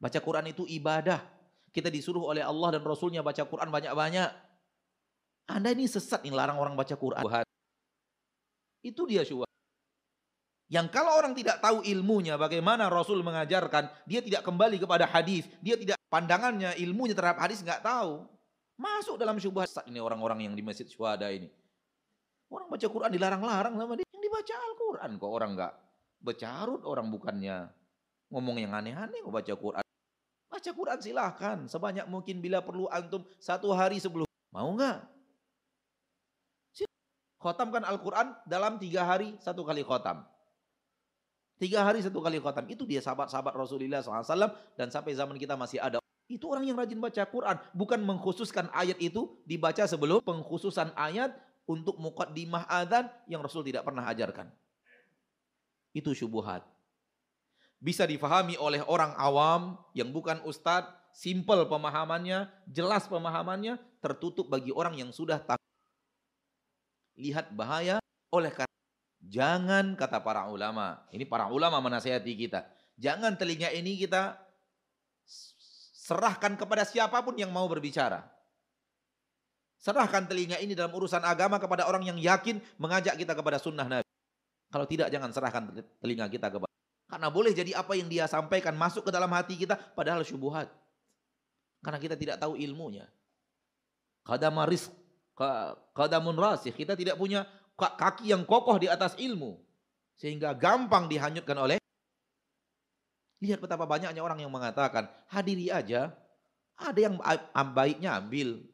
[0.00, 1.22] Baca Quran itu ibadah.
[1.70, 4.30] Kita disuruh oleh Allah dan Rasulnya baca Quran banyak-banyak.
[5.50, 7.22] Anda ini sesat nih larang orang baca Quran.
[8.84, 9.48] Itu dia syubhat.
[10.72, 15.76] Yang kalau orang tidak tahu ilmunya, bagaimana Rasul mengajarkan, dia tidak kembali kepada hadis, dia
[15.76, 18.24] tidak pandangannya, ilmunya terhadap hadis nggak tahu.
[18.74, 21.52] Masuk dalam syubhat ini orang-orang yang di masjid syuhada ini.
[22.52, 24.06] Orang baca Quran dilarang-larang sama dia.
[24.12, 25.72] Yang dibaca Al-Quran kok orang nggak
[26.24, 27.56] bercarut, orang bukannya
[28.32, 29.86] ngomong yang aneh-aneh kok baca Quran.
[30.48, 34.28] Baca Quran silahkan, sebanyak mungkin bila perlu antum satu hari sebelum.
[34.54, 35.14] Mau nggak?
[37.44, 40.24] Khotamkan Al-Quran dalam tiga hari satu kali khotam.
[41.60, 42.64] Tiga hari satu kali khotam.
[42.72, 44.56] Itu dia sahabat-sahabat Rasulullah SAW.
[44.80, 46.00] Dan sampai zaman kita masih ada.
[46.24, 47.60] Itu orang yang rajin baca Quran.
[47.76, 54.04] Bukan mengkhususkan ayat itu dibaca sebelum pengkhususan ayat untuk muqaddimah adzan yang Rasul tidak pernah
[54.08, 54.48] ajarkan.
[55.96, 56.66] Itu syubuhat.
[57.80, 64.96] Bisa difahami oleh orang awam yang bukan ustadz, simple pemahamannya, jelas pemahamannya, tertutup bagi orang
[64.96, 65.60] yang sudah tahu.
[67.14, 68.00] Lihat bahaya
[68.32, 68.74] oleh karena
[69.24, 72.68] Jangan kata para ulama, ini para ulama menasihati kita.
[73.00, 74.36] Jangan telinga ini kita
[76.04, 78.28] serahkan kepada siapa pun yang mau berbicara.
[79.84, 84.08] Serahkan telinga ini dalam urusan agama kepada orang yang yakin mengajak kita kepada sunnah Nabi.
[84.72, 86.72] Kalau tidak jangan serahkan telinga kita kepada
[87.04, 90.66] karena boleh jadi apa yang dia sampaikan masuk ke dalam hati kita padahal syubuhat.
[91.84, 93.06] Karena kita tidak tahu ilmunya.
[94.24, 94.90] Qadama rizq,
[95.92, 96.72] qadamun rasih.
[96.72, 97.44] Kita tidak punya
[97.76, 99.60] kaki yang kokoh di atas ilmu.
[100.18, 101.78] Sehingga gampang dihanyutkan oleh
[103.44, 106.16] Lihat betapa banyaknya orang yang mengatakan, hadiri aja.
[106.80, 107.20] Ada yang
[107.76, 108.64] baiknya ambil.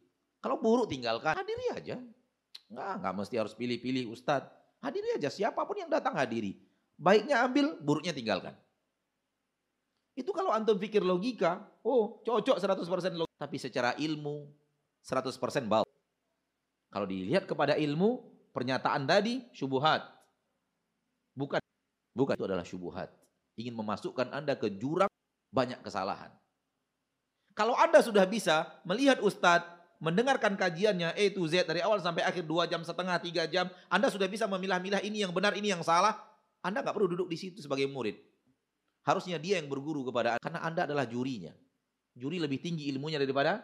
[0.40, 1.96] Kalau buruk tinggalkan, hadiri aja.
[2.72, 4.48] Enggak, enggak mesti harus pilih-pilih ustadz.
[4.80, 6.56] Hadiri aja, siapa pun yang datang hadiri.
[6.96, 8.56] Baiknya ambil, buruknya tinggalkan.
[10.16, 13.36] Itu kalau antum pikir logika, oh cocok 100% logika.
[13.40, 14.48] Tapi secara ilmu,
[15.04, 15.88] 100% bau.
[16.90, 18.20] Kalau dilihat kepada ilmu,
[18.52, 20.04] pernyataan tadi syubuhat.
[21.32, 21.60] Bukan
[22.12, 23.08] bukan itu adalah syubuhat.
[23.56, 25.08] Ingin memasukkan Anda ke jurang
[25.54, 26.32] banyak kesalahan.
[27.56, 32.48] Kalau Anda sudah bisa melihat ustadz, mendengarkan kajiannya A to Z dari awal sampai akhir
[32.48, 36.16] 2 jam setengah, 3 jam, Anda sudah bisa memilah-milah ini yang benar, ini yang salah,
[36.64, 38.16] Anda nggak perlu duduk di situ sebagai murid.
[39.04, 41.52] Harusnya dia yang berguru kepada Anda, karena Anda adalah jurinya.
[42.16, 43.60] Juri lebih tinggi ilmunya daripada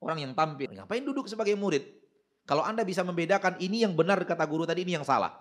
[0.00, 0.70] orang yang tampil.
[0.70, 1.82] Ngapain duduk sebagai murid?
[2.46, 5.34] Kalau Anda bisa membedakan ini yang benar kata guru tadi, ini yang salah.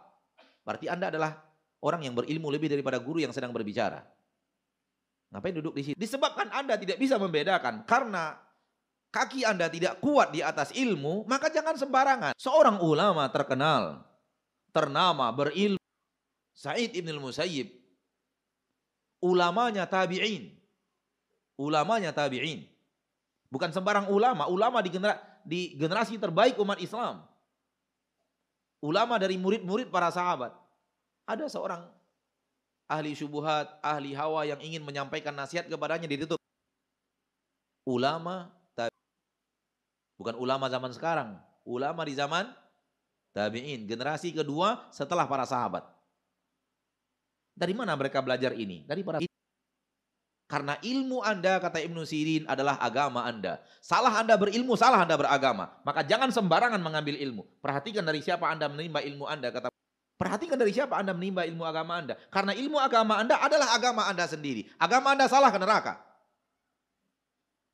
[0.65, 1.37] Berarti Anda adalah
[1.85, 4.01] orang yang berilmu lebih daripada guru yang sedang berbicara.
[5.29, 5.95] Ngapain duduk di sini?
[5.97, 7.85] Disebabkan Anda tidak bisa membedakan.
[7.85, 8.33] Karena
[9.15, 12.35] kaki Anda tidak kuat di atas ilmu, maka jangan sembarangan.
[12.35, 14.03] Seorang ulama terkenal,
[14.75, 15.79] ternama, berilmu.
[16.51, 17.71] Said ibn al-Musayyib.
[19.23, 20.51] Ulamanya tabi'in.
[21.55, 22.67] Ulamanya tabi'in.
[23.47, 24.51] Bukan sembarang ulama.
[24.51, 27.21] Ulama di generasi di generasi terbaik umat Islam.
[28.81, 30.51] Ulama dari murid-murid para sahabat.
[31.29, 31.85] Ada seorang
[32.89, 36.41] ahli syubuhat, ahli hawa yang ingin menyampaikan nasihat kepadanya ditutup.
[37.85, 38.49] Ulama
[40.15, 41.29] bukan ulama zaman sekarang,
[41.63, 42.49] ulama di zaman
[43.35, 45.83] tabi'in, generasi kedua setelah para sahabat.
[47.55, 48.83] Dari mana mereka belajar ini?
[48.83, 49.23] Dari para
[50.45, 53.65] karena ilmu Anda, kata Ibnu Sirin, adalah agama Anda.
[53.81, 55.73] Salah Anda berilmu, salah Anda beragama.
[55.81, 57.43] Maka jangan sembarangan mengambil ilmu.
[57.65, 59.49] Perhatikan dari siapa Anda menimba ilmu Anda.
[59.49, 59.73] Kata
[60.15, 62.13] Perhatikan dari siapa Anda menimba ilmu agama Anda.
[62.29, 64.69] Karena ilmu agama Anda adalah agama Anda sendiri.
[64.77, 65.97] Agama Anda salah ke neraka.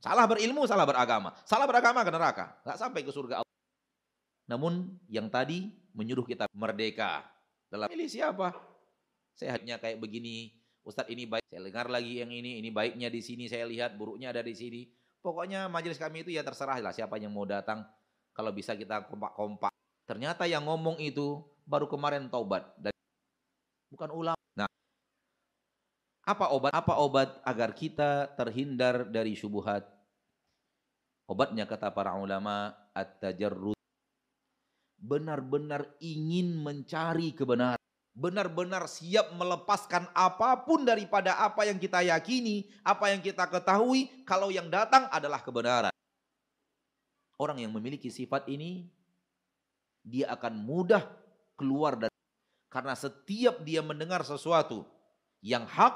[0.02, 1.30] Salah berilmu, salah beragama.
[1.46, 2.46] Salah beragama ke neraka.
[2.66, 3.58] Gak sampai ke surga Allah.
[4.50, 7.22] Namun yang tadi menyuruh kita merdeka.
[7.70, 8.52] Dalam pilih siapa?
[9.38, 13.46] Sehatnya kayak begini, Ustadz ini baik, saya dengar lagi yang ini, ini baiknya di sini,
[13.46, 14.82] saya lihat buruknya ada di sini.
[15.22, 17.86] Pokoknya majelis kami itu ya terserah lah siapa yang mau datang.
[18.34, 19.70] Kalau bisa kita kompak-kompak.
[20.10, 22.74] Ternyata yang ngomong itu baru kemarin taubat.
[22.82, 22.90] Dan
[23.94, 24.41] bukan ulama.
[26.32, 26.72] Apa obat?
[26.72, 29.84] Apa obat agar kita terhindar dari syubuhat?
[31.28, 33.76] Obatnya kata para ulama at-tajarrud.
[34.96, 37.80] Benar-benar ingin mencari kebenaran
[38.12, 44.52] benar-benar siap melepaskan apa pun daripada apa yang kita yakini, apa yang kita ketahui, kalau
[44.52, 45.96] yang datang adalah kebenaran.
[47.40, 48.92] Orang yang memiliki sifat ini,
[50.04, 51.08] dia akan mudah
[51.56, 52.14] keluar dari
[52.68, 54.84] karena setiap dia mendengar sesuatu
[55.42, 55.94] yang hak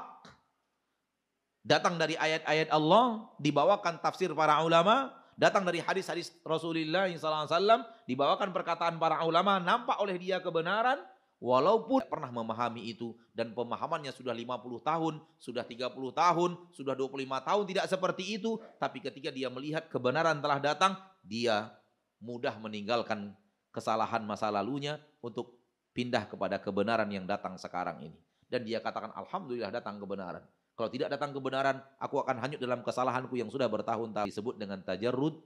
[1.66, 8.98] datang dari ayat-ayat Allah, dibawakan tafsir para ulama, datang dari hadis-hadis Rasulullah SAW, dibawakan perkataan
[9.02, 11.02] para ulama, nampak oleh dia kebenaran,
[11.36, 17.64] Walaupun pernah memahami itu dan pemahamannya sudah 50 tahun, sudah 30 tahun, sudah 25 tahun
[17.68, 21.76] tidak seperti itu, tapi ketika dia melihat kebenaran telah datang, dia
[22.24, 23.36] mudah meninggalkan
[23.68, 25.60] kesalahan masa lalunya untuk
[25.92, 28.25] pindah kepada kebenaran yang datang sekarang ini.
[28.46, 30.42] Dan dia katakan, Alhamdulillah datang kebenaran.
[30.76, 34.28] Kalau tidak datang kebenaran, aku akan hanyut dalam kesalahanku yang sudah bertahun-tahun.
[34.28, 35.40] Disebut dengan tajarrud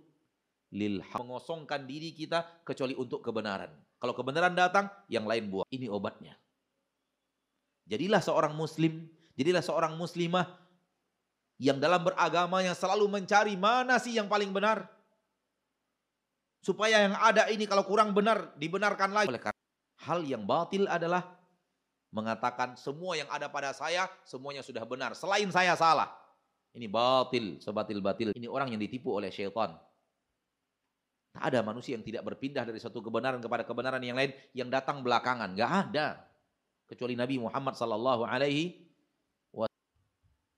[0.71, 3.71] lil mengosongkan diri kita kecuali untuk kebenaran.
[4.03, 5.67] Kalau kebenaran datang, yang lain buang.
[5.71, 6.35] Ini obatnya.
[7.87, 10.47] Jadilah seorang muslim, jadilah seorang muslimah
[11.61, 14.89] yang dalam beragama yang selalu mencari mana sih yang paling benar.
[16.61, 19.33] Supaya yang ada ini kalau kurang benar dibenarkan lagi.
[20.01, 21.40] Hal yang batil adalah
[22.11, 25.15] mengatakan semua yang ada pada saya semuanya sudah benar.
[25.15, 26.11] Selain saya salah.
[26.71, 28.35] Ini batil, sebatil-batil.
[28.35, 29.75] Ini orang yang ditipu oleh syaitan.
[31.31, 35.03] Tak ada manusia yang tidak berpindah dari satu kebenaran kepada kebenaran yang lain yang datang
[35.03, 35.55] belakangan.
[35.55, 36.27] Gak ada.
[36.91, 38.91] Kecuali Nabi Muhammad sallallahu alaihi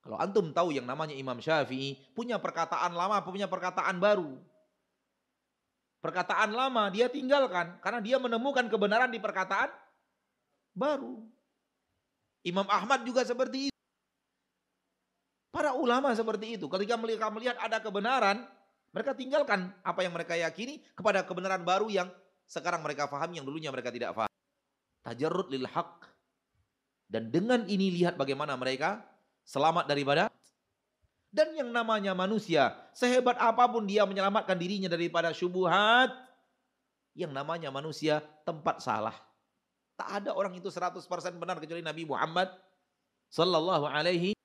[0.03, 4.35] kalau antum tahu yang namanya Imam Syafi'i punya perkataan lama, punya perkataan baru.
[6.03, 9.71] Perkataan lama dia tinggalkan karena dia menemukan kebenaran di perkataan
[10.75, 11.23] baru.
[12.43, 13.79] Imam Ahmad juga seperti itu.
[15.53, 16.65] Para ulama seperti itu.
[16.67, 18.43] Ketika mereka melihat ada kebenaran,
[18.91, 22.09] mereka tinggalkan apa yang mereka yakini kepada kebenaran baru yang
[22.45, 24.33] sekarang mereka faham yang dulunya mereka tidak faham.
[25.05, 26.09] Tajarrud lil haq.
[27.07, 29.05] Dan dengan ini lihat bagaimana mereka
[29.43, 30.31] Selamat daripada
[31.33, 36.13] dan yang namanya manusia, sehebat apa pun dia menyelamatkan dirinya daripada syubuhat,
[37.17, 39.17] yang namanya manusia tempat salah.
[40.03, 40.99] Tak ada orang itu 100%
[41.39, 42.51] benar kecuali Nabi Muhammad
[43.31, 44.35] sallallahu alaihi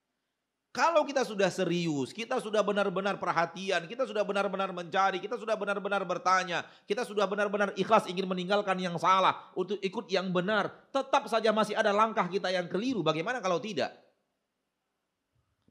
[0.70, 6.06] kalau kita sudah serius, kita sudah benar-benar perhatian, kita sudah benar-benar mencari, kita sudah benar-benar
[6.06, 11.50] bertanya, kita sudah benar-benar ikhlas ingin meninggalkan yang salah untuk ikut yang benar, tetap saja
[11.50, 13.02] masih ada langkah kita yang keliru.
[13.02, 13.90] Bagaimana kalau tidak?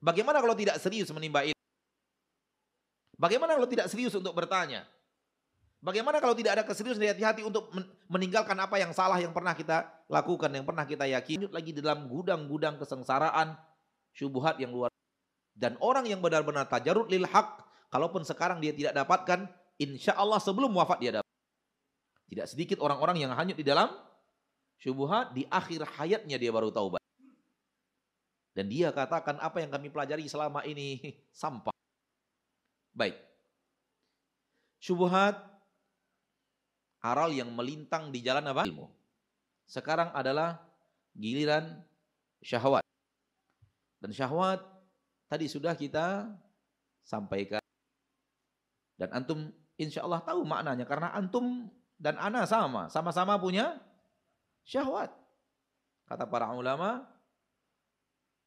[0.04, 1.64] Bagaimana kalau tidak serius menimba ilmu?
[3.16, 4.84] Bagaimana kalau tidak serius untuk bertanya?
[5.78, 7.70] Bagaimana kalau tidak ada keseriusan hati-hati untuk
[8.10, 12.82] meninggalkan apa yang salah yang pernah kita lakukan, yang pernah kita yakini lagi dalam gudang-gudang
[12.82, 13.54] kesengsaraan,
[14.18, 14.90] syubuhat yang luar
[15.58, 19.50] dan orang yang benar-benar tajarut lil haq, kalaupun sekarang dia tidak dapatkan,
[19.82, 21.34] insya Allah sebelum wafat dia dapat.
[22.30, 23.90] Tidak sedikit orang-orang yang hanyut di dalam
[24.78, 27.02] syubuhat, di akhir hayatnya dia baru tahu.
[28.54, 31.02] Dan dia katakan apa yang kami pelajari selama ini
[31.42, 31.74] sampah.
[32.94, 33.18] Baik.
[34.78, 35.42] Syubhat
[37.02, 38.66] aral yang melintang di jalan apa?
[38.66, 38.88] Ilmu.
[39.68, 40.64] Sekarang adalah
[41.14, 41.84] giliran
[42.42, 42.84] syahwat.
[44.00, 44.64] Dan syahwat
[45.28, 46.32] tadi sudah kita
[47.04, 47.62] sampaikan.
[48.98, 50.86] Dan antum insya Allah tahu maknanya.
[50.88, 51.70] Karena antum
[52.00, 52.88] dan ana sama.
[52.88, 53.78] Sama-sama punya
[54.66, 55.12] syahwat.
[56.08, 57.04] Kata para ulama,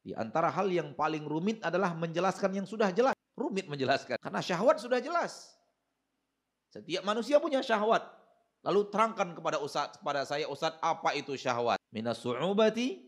[0.01, 3.13] di antara hal yang paling rumit adalah menjelaskan yang sudah jelas.
[3.37, 4.17] Rumit menjelaskan.
[4.17, 5.53] Karena syahwat sudah jelas.
[6.73, 8.20] Setiap manusia punya syahwat.
[8.61, 11.81] Lalu terangkan kepada Ustaz, kepada saya Ustaz, apa itu syahwat?
[11.89, 13.01] Minas su'ubati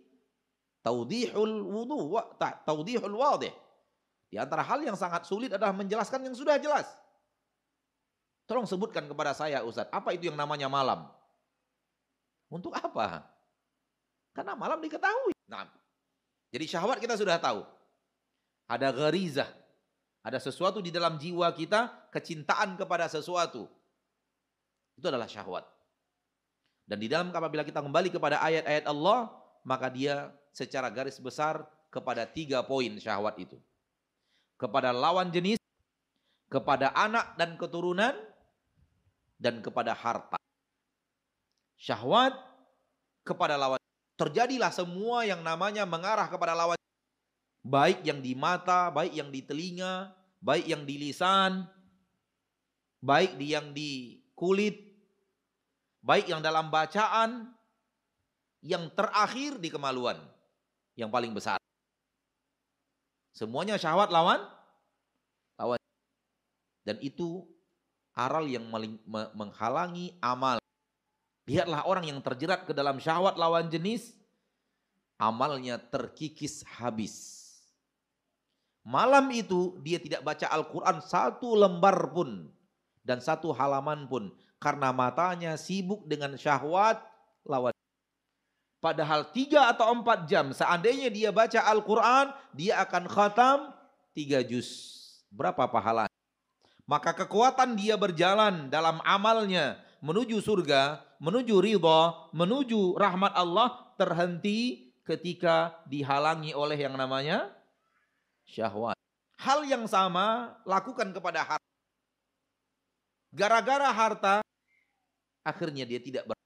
[0.82, 2.26] taudihul wudu wa
[2.66, 3.54] taudihul wadih.
[4.34, 6.90] Di antara hal yang sangat sulit adalah menjelaskan yang sudah jelas.
[8.50, 11.06] Tolong sebutkan kepada saya Ustaz, apa itu yang namanya malam?
[12.50, 13.30] Untuk apa?
[14.34, 15.38] Karena malam diketahui.
[15.46, 15.70] Nah,
[16.50, 17.62] jadi syahwat kita sudah tahu.
[18.66, 19.50] Ada gharizah.
[20.26, 23.70] Ada sesuatu di dalam jiwa kita, kecintaan kepada sesuatu.
[24.98, 25.66] Itu adalah syahwat.
[26.84, 29.32] Dan di dalam apabila kita kembali kepada ayat-ayat Allah,
[29.64, 33.58] maka dia secara garis besar kepada tiga poin syahwat itu.
[34.60, 35.60] Kepada lawan jenis,
[36.52, 38.14] kepada anak dan keturunan,
[39.44, 40.40] dan kepada harta.
[41.76, 42.32] Syahwat
[43.28, 43.80] kepada lawan
[44.16, 46.80] terjadilah semua yang namanya mengarah kepada lawan
[47.64, 51.68] baik yang di mata, baik yang di telinga, baik yang di lisan,
[53.04, 54.78] baik di yang di kulit,
[56.04, 57.54] baik yang dalam bacaan,
[58.64, 60.18] yang terakhir di kemaluan
[60.96, 61.60] yang paling besar.
[63.34, 64.40] Semuanya syahwat lawan
[65.58, 65.82] lawan
[66.86, 67.44] dan itu
[68.14, 68.70] aral yang
[69.34, 70.62] menghalangi amal.
[71.44, 74.16] Lihatlah orang yang terjerat ke dalam syahwat lawan jenis,
[75.20, 77.44] amalnya terkikis habis.
[78.84, 82.52] Malam itu dia tidak baca Al-Quran satu lembar pun
[83.04, 87.04] dan satu halaman pun karena matanya sibuk dengan syahwat
[87.44, 87.76] lawan.
[88.80, 93.60] Padahal tiga atau empat jam seandainya dia baca Al-Quran dia akan khatam
[94.16, 95.00] tiga juz.
[95.32, 96.08] Berapa pahala?
[96.84, 105.80] Maka kekuatan dia berjalan dalam amalnya menuju surga, menuju ridha, menuju rahmat Allah terhenti ketika
[105.88, 107.52] dihalangi oleh yang namanya
[108.44, 109.00] syahwat.
[109.40, 111.63] Hal yang sama lakukan kepada harta.
[113.34, 114.46] Gara-gara harta
[115.42, 116.38] akhirnya dia tidak ber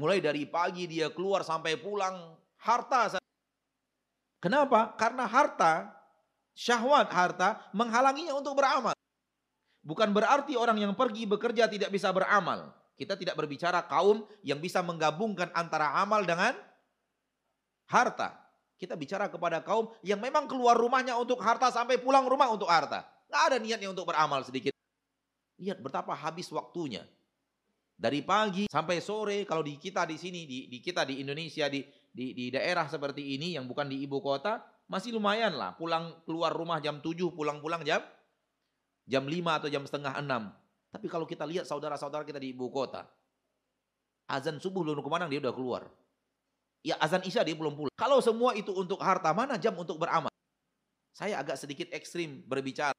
[0.00, 2.32] Mulai dari pagi dia keluar sampai pulang,
[2.64, 3.20] harta.
[4.40, 4.96] Kenapa?
[4.96, 5.92] Karena harta,
[6.56, 8.96] syahwat harta menghalanginya untuk beramal.
[9.84, 12.72] Bukan berarti orang yang pergi bekerja tidak bisa beramal.
[12.96, 16.56] Kita tidak berbicara kaum yang bisa menggabungkan antara amal dengan
[17.84, 18.40] harta.
[18.80, 23.04] Kita bicara kepada kaum yang memang keluar rumahnya untuk harta sampai pulang rumah untuk harta.
[23.28, 24.79] Nggak ada niatnya untuk beramal sedikit.
[25.60, 27.04] Lihat betapa habis waktunya.
[28.00, 31.84] Dari pagi sampai sore kalau di kita di sini di, di kita di Indonesia di,
[32.08, 36.48] di di daerah seperti ini yang bukan di ibu kota masih lumayan lah pulang keluar
[36.56, 38.00] rumah jam 7 pulang-pulang jam
[39.04, 40.96] jam 5 atau jam setengah 6.
[40.96, 43.04] Tapi kalau kita lihat saudara-saudara kita di ibu kota
[44.30, 45.82] azan subuh belum ke mana dia udah keluar.
[46.80, 47.92] Ya azan isya dia belum pulang.
[47.98, 50.32] Kalau semua itu untuk harta mana jam untuk beramal?
[51.12, 52.96] Saya agak sedikit ekstrim berbicara.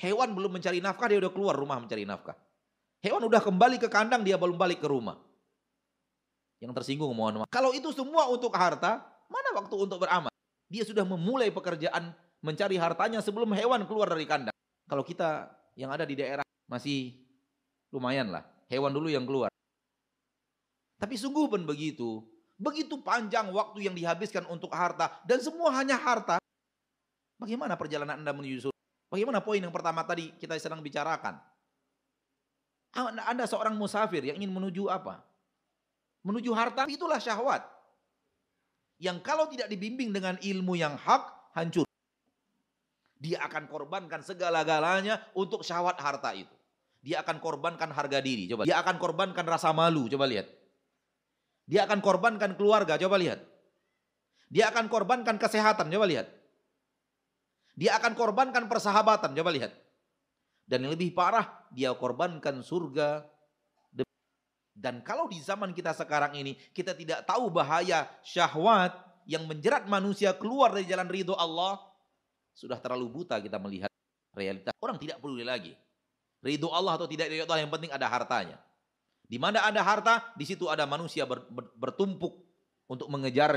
[0.00, 2.32] Hewan belum mencari nafkah dia udah keluar rumah mencari nafkah.
[3.04, 5.20] Hewan udah kembali ke kandang, dia belum balik ke rumah.
[6.60, 7.48] Yang tersinggung mohon maaf.
[7.52, 10.32] Kalau itu semua untuk harta, mana waktu untuk beramal?
[10.68, 14.56] Dia sudah memulai pekerjaan mencari hartanya sebelum hewan keluar dari kandang.
[14.88, 17.16] Kalau kita yang ada di daerah masih
[17.92, 18.44] lumayan lah.
[18.68, 19.48] Hewan dulu yang keluar.
[21.00, 22.24] Tapi sungguh pun begitu.
[22.60, 25.24] Begitu panjang waktu yang dihabiskan untuk harta.
[25.24, 26.36] Dan semua hanya harta.
[27.40, 28.79] Bagaimana perjalanan Anda menuju surga?
[29.10, 31.34] Bagaimana poin yang pertama tadi kita sedang bicarakan?
[33.26, 35.26] Anda seorang musafir yang ingin menuju apa?
[36.22, 37.66] Menuju harta, itulah syahwat.
[39.02, 41.86] Yang kalau tidak dibimbing dengan ilmu yang hak, hancur.
[43.20, 46.54] Dia akan korbankan segala-galanya untuk syahwat harta itu.
[47.00, 48.62] Dia akan korbankan harga diri, coba.
[48.68, 50.46] Dia akan korbankan rasa malu, coba lihat.
[51.66, 53.40] Dia akan korbankan keluarga, coba lihat.
[54.50, 56.28] Dia akan korbankan kesehatan, coba lihat.
[57.80, 59.72] Dia akan korbankan persahabatan, coba lihat.
[60.68, 63.24] Dan yang lebih parah, dia korbankan surga.
[64.76, 68.92] Dan kalau di zaman kita sekarang ini, kita tidak tahu bahaya syahwat
[69.24, 71.80] yang menjerat manusia keluar dari jalan ridho Allah,
[72.52, 73.88] sudah terlalu buta kita melihat
[74.36, 74.76] realitas.
[74.84, 75.72] Orang tidak peduli lagi.
[76.44, 78.60] Ridho Allah atau tidak ridho Allah, yang penting ada hartanya.
[79.24, 82.44] Di mana ada harta, di situ ada manusia ber, ber, bertumpuk
[82.92, 83.56] untuk mengejar.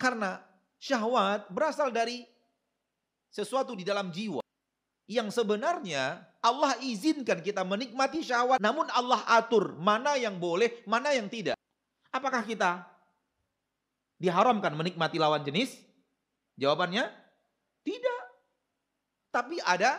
[0.00, 0.40] Karena
[0.80, 2.33] syahwat berasal dari
[3.34, 4.38] sesuatu di dalam jiwa
[5.10, 11.26] yang sebenarnya Allah izinkan kita menikmati syahwat, namun Allah atur mana yang boleh, mana yang
[11.26, 11.58] tidak.
[12.14, 12.86] Apakah kita
[14.22, 15.74] diharamkan menikmati lawan jenis?
[16.54, 17.10] Jawabannya
[17.82, 18.22] tidak.
[19.34, 19.98] Tapi ada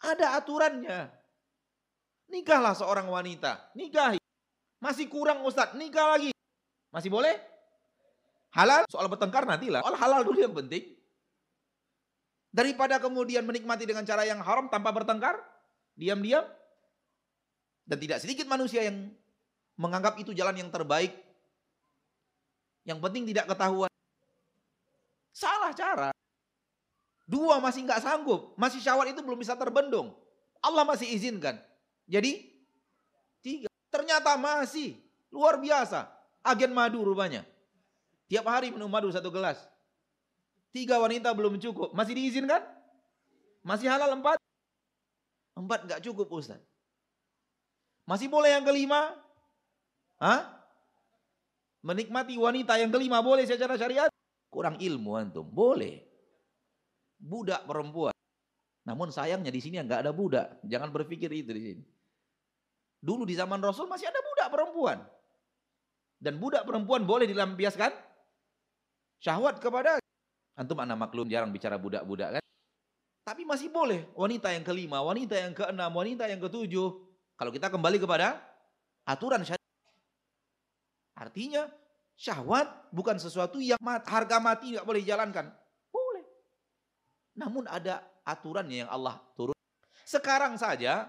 [0.00, 1.12] ada aturannya.
[2.30, 4.22] Nikahlah seorang wanita, nikahi.
[4.80, 6.30] Masih kurang Ustadz, nikah lagi.
[6.88, 7.36] Masih boleh?
[8.54, 8.86] Halal?
[8.88, 9.84] Soal bertengkar nantilah.
[9.84, 10.99] Soal halal dulu yang penting.
[12.50, 15.38] Daripada kemudian menikmati dengan cara yang haram tanpa bertengkar,
[15.94, 16.42] diam-diam.
[17.86, 19.10] Dan tidak sedikit manusia yang
[19.78, 21.14] menganggap itu jalan yang terbaik.
[22.82, 23.90] Yang penting tidak ketahuan.
[25.30, 26.10] Salah cara.
[27.30, 30.10] Dua masih nggak sanggup, masih syawat itu belum bisa terbendung.
[30.58, 31.54] Allah masih izinkan.
[32.10, 32.50] Jadi
[33.38, 33.70] tiga.
[33.94, 34.98] Ternyata masih
[35.30, 36.10] luar biasa.
[36.42, 37.46] Agen madu rupanya.
[38.26, 39.69] Tiap hari minum madu satu gelas.
[40.70, 41.90] Tiga wanita belum cukup.
[41.92, 42.62] Masih diizinkan?
[43.66, 44.38] Masih halal empat?
[45.58, 46.62] Empat nggak cukup Ustaz.
[48.06, 49.18] Masih boleh yang kelima?
[50.22, 50.46] Hah?
[51.80, 54.10] Menikmati wanita yang kelima boleh secara syariat?
[54.50, 55.46] Kurang ilmu antum.
[55.46, 56.02] Boleh.
[57.20, 58.14] Budak perempuan.
[58.84, 60.58] Namun sayangnya di sini nggak ada budak.
[60.64, 61.84] Jangan berpikir itu di sini.
[63.00, 64.98] Dulu di zaman Rasul masih ada budak perempuan.
[66.20, 67.92] Dan budak perempuan boleh dilampiaskan
[69.24, 69.99] syahwat kepada
[70.60, 72.44] Antum anak maklum jarang bicara budak-budak kan?
[73.24, 76.88] Tapi masih boleh wanita yang kelima, wanita yang keenam, wanita yang ketujuh.
[77.40, 78.36] Kalau kita kembali kepada
[79.08, 79.72] aturan syariat.
[81.16, 81.64] Artinya
[82.12, 85.48] syahwat bukan sesuatu yang harga mati nggak boleh dijalankan.
[85.88, 86.28] Boleh.
[87.40, 89.56] Namun ada aturannya yang Allah turun.
[90.04, 91.08] Sekarang saja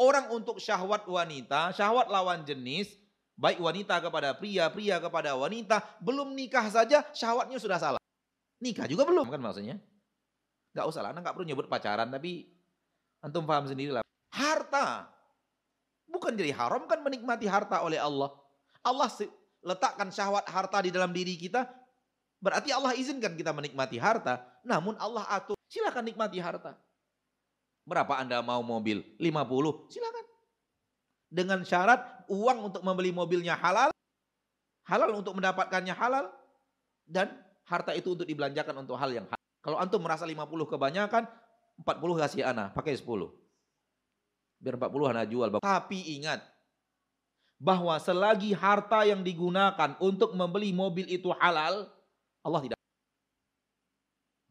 [0.00, 2.96] orang untuk syahwat wanita, syahwat lawan jenis,
[3.36, 8.05] baik wanita kepada pria, pria kepada wanita, belum nikah saja syahwatnya sudah salah.
[8.60, 9.76] Nikah juga belum kan maksudnya.
[10.76, 12.52] Gak usah lah, anak perlu nyebut pacaran, tapi
[13.24, 14.04] antum paham sendiri lah.
[14.32, 15.08] Harta.
[16.06, 18.32] Bukan jadi haram kan menikmati harta oleh Allah.
[18.84, 19.08] Allah
[19.66, 21.66] letakkan syahwat harta di dalam diri kita,
[22.38, 24.44] berarti Allah izinkan kita menikmati harta.
[24.62, 26.78] Namun Allah atur, silakan nikmati harta.
[27.86, 29.02] Berapa Anda mau mobil?
[29.18, 30.24] 50, silakan.
[31.26, 33.90] Dengan syarat uang untuk membeli mobilnya halal,
[34.86, 36.30] halal untuk mendapatkannya halal,
[37.06, 39.26] dan harta itu untuk dibelanjakan untuk hal yang.
[39.60, 41.26] Kalau antum merasa 50 kebanyakan,
[41.82, 43.02] 40 kasih anak, pakai 10.
[44.62, 45.48] Biar 40 anak jual.
[45.58, 46.40] Tapi ingat,
[47.56, 51.88] bahwa selagi harta yang digunakan untuk membeli mobil itu halal,
[52.44, 52.78] Allah tidak.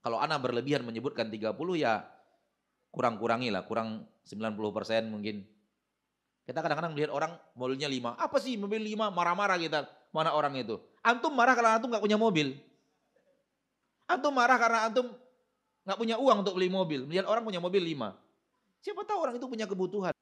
[0.05, 2.05] Kalau anak berlebihan menyebutkan 30 ya
[2.93, 5.45] kurang-kurangi lah, kurang 90% mungkin.
[6.45, 8.22] Kita kadang-kadang melihat orang mobilnya 5.
[8.22, 9.09] Apa sih mobil 5?
[9.09, 9.89] Marah-marah kita.
[10.13, 10.78] Mana orang itu?
[11.01, 12.53] Antum marah karena antum gak punya mobil.
[14.06, 15.10] Antum marah karena antum
[15.86, 17.06] gak punya uang untuk beli mobil.
[17.10, 18.14] Melihat orang punya mobil 5.
[18.86, 20.14] Siapa tahu orang itu punya kebutuhan.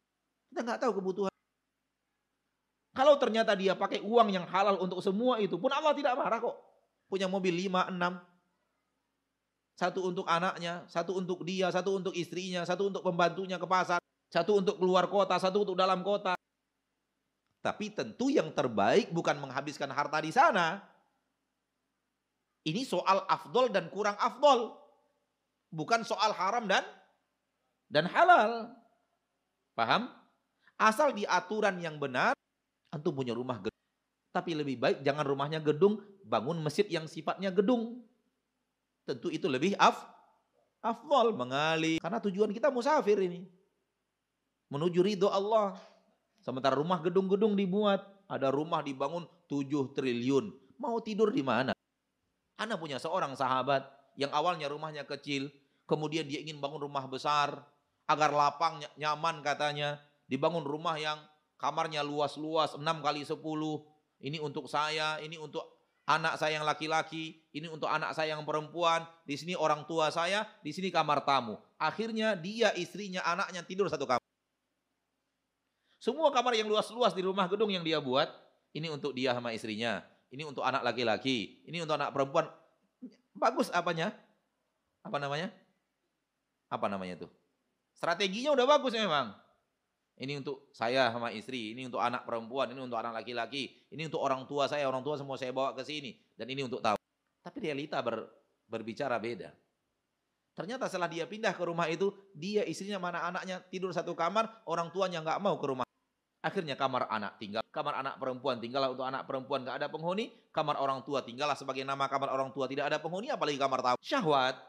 [0.52, 1.34] Kita gak tahu kebutuhan.
[2.94, 6.56] Kalau ternyata dia pakai uang yang halal untuk semua itu pun Allah tidak marah kok.
[7.10, 8.22] Punya mobil 5, 6.
[9.74, 13.98] Satu untuk anaknya, satu untuk dia, satu untuk istrinya, satu untuk pembantunya ke pasar.
[14.30, 16.38] Satu untuk keluar kota, satu untuk dalam kota.
[17.64, 20.82] Tapi tentu yang terbaik bukan menghabiskan harta di sana.
[22.64, 24.72] Ini soal afdol dan kurang afdol.
[25.74, 26.84] Bukan soal haram dan
[27.92, 28.72] dan halal.
[29.76, 30.08] Paham?
[30.80, 32.34] Asal di aturan yang benar,
[32.90, 33.84] antum punya rumah gedung.
[34.34, 38.02] Tapi lebih baik jangan rumahnya gedung, bangun masjid yang sifatnya gedung.
[39.06, 40.10] Tentu itu lebih af,
[40.82, 42.00] afdol mengalir.
[42.00, 43.46] Karena tujuan kita musafir ini
[44.74, 45.78] menuju ridho Allah.
[46.42, 50.50] Sementara rumah gedung-gedung dibuat, ada rumah dibangun 7 triliun.
[50.82, 51.73] Mau tidur di mana?
[52.58, 55.50] Anak punya seorang sahabat yang awalnya rumahnya kecil,
[55.90, 57.66] kemudian dia ingin bangun rumah besar
[58.06, 59.98] agar lapang nyaman katanya.
[60.30, 61.20] Dibangun rumah yang
[61.60, 63.36] kamarnya luas-luas 6 kali 10.
[64.24, 65.68] Ini untuk saya, ini untuk
[66.08, 70.48] anak saya yang laki-laki, ini untuk anak saya yang perempuan, di sini orang tua saya,
[70.64, 71.60] di sini kamar tamu.
[71.80, 74.24] Akhirnya dia, istrinya, anaknya tidur satu kamar.
[76.00, 78.28] Semua kamar yang luas-luas di rumah gedung yang dia buat,
[78.76, 80.04] ini untuk dia sama istrinya,
[80.34, 82.50] ini untuk anak laki-laki, ini untuk anak perempuan.
[83.38, 84.10] Bagus apanya?
[85.06, 85.54] Apa namanya?
[86.74, 87.32] Apa namanya tuh?
[87.94, 89.38] Strateginya udah bagus memang.
[90.18, 94.22] Ini untuk saya sama istri, ini untuk anak perempuan, ini untuk anak laki-laki, ini untuk
[94.26, 96.98] orang tua saya, orang tua semua saya bawa ke sini, dan ini untuk tahu.
[97.42, 98.26] Tapi realita ber,
[98.66, 99.54] berbicara beda.
[100.54, 104.94] Ternyata setelah dia pindah ke rumah itu, dia istrinya mana anaknya tidur satu kamar, orang
[104.94, 105.83] tuanya nggak mau ke rumah.
[106.44, 110.76] Akhirnya kamar anak tinggal, kamar anak perempuan tinggallah untuk anak perempuan gak ada penghuni, kamar
[110.76, 113.98] orang tua tinggallah sebagai nama kamar orang tua tidak ada penghuni, apalagi kamar tamu.
[114.04, 114.60] Syahwat.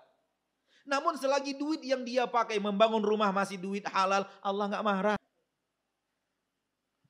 [0.87, 5.19] Namun selagi duit yang dia pakai membangun rumah masih duit halal, Allah gak marah.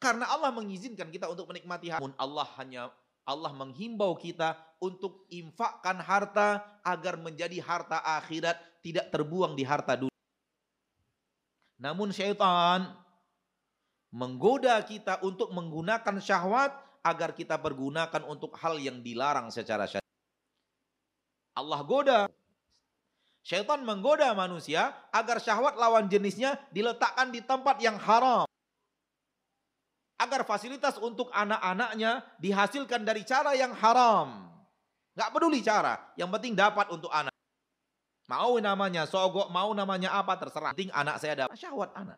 [0.00, 2.08] Karena Allah mengizinkan kita untuk menikmati harta.
[2.16, 2.88] Allah hanya
[3.28, 10.20] Allah menghimbau kita untuk infakkan harta agar menjadi harta akhirat tidak terbuang di harta dunia.
[11.80, 13.03] Namun syaitan
[14.14, 16.70] menggoda kita untuk menggunakan syahwat
[17.02, 20.14] agar kita pergunakan untuk hal yang dilarang secara syariat.
[21.58, 22.20] Allah goda.
[23.44, 28.48] Syaitan menggoda manusia agar syahwat lawan jenisnya diletakkan di tempat yang haram.
[30.16, 34.48] Agar fasilitas untuk anak-anaknya dihasilkan dari cara yang haram.
[35.12, 37.34] Gak peduli cara, yang penting dapat untuk anak.
[38.24, 40.72] Mau namanya sogok, mau namanya apa terserah.
[40.72, 42.16] Penting anak saya dapat syahwat anak.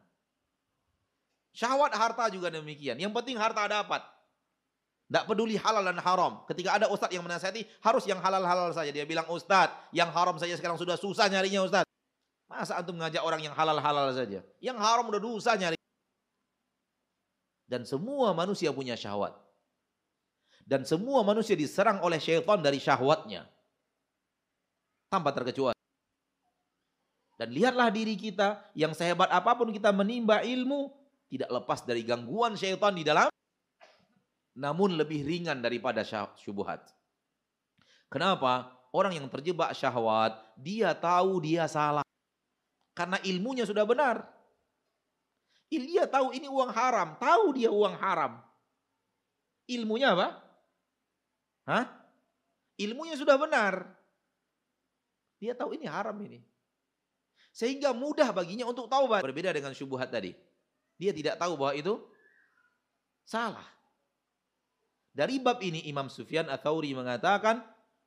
[1.56, 3.00] Syahwat harta juga demikian.
[3.00, 4.04] Yang penting harta dapat.
[5.08, 6.44] Tidak peduli halal dan haram.
[6.44, 8.92] Ketika ada ustadz yang menasihati, harus yang halal-halal saja.
[8.92, 11.88] Dia bilang, ustadz, yang haram saja sekarang sudah susah nyarinya ustadz.
[12.44, 14.44] Masa antum mengajak orang yang halal-halal saja?
[14.60, 15.80] Yang haram udah susah nyari.
[17.64, 19.32] Dan semua manusia punya syahwat.
[20.66, 23.48] Dan semua manusia diserang oleh syaitan dari syahwatnya.
[25.08, 25.78] Tanpa terkecuali.
[27.38, 32.54] Dan lihatlah diri kita, yang sehebat apa pun kita menimba ilmu, tidak lepas dari gangguan
[32.54, 33.30] syaitan di dalam
[34.56, 36.00] namun lebih ringan daripada
[36.40, 36.88] syubhat.
[38.08, 38.72] Kenapa?
[38.88, 42.06] Orang yang terjebak syahwat, dia tahu dia salah.
[42.96, 44.24] Karena ilmunya sudah benar.
[45.68, 48.40] Dia tahu ini uang haram, tahu dia uang haram.
[49.68, 50.40] Ilmunya apa?
[51.68, 51.84] Hah?
[52.80, 53.84] Ilmunya sudah benar.
[55.36, 56.40] Dia tahu ini haram ini.
[57.52, 59.20] Sehingga mudah baginya untuk taubat.
[59.20, 60.32] Berbeda dengan syubhat tadi.
[60.96, 62.00] Dia tidak tahu bahwa itu
[63.24, 63.64] salah.
[65.16, 67.64] Dari bab ini Imam Sufyan Ats-Tsauri mengatakan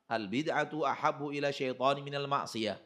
[0.09, 2.77] al bid'atu ahabbu ila syaitani minal ma'siyah.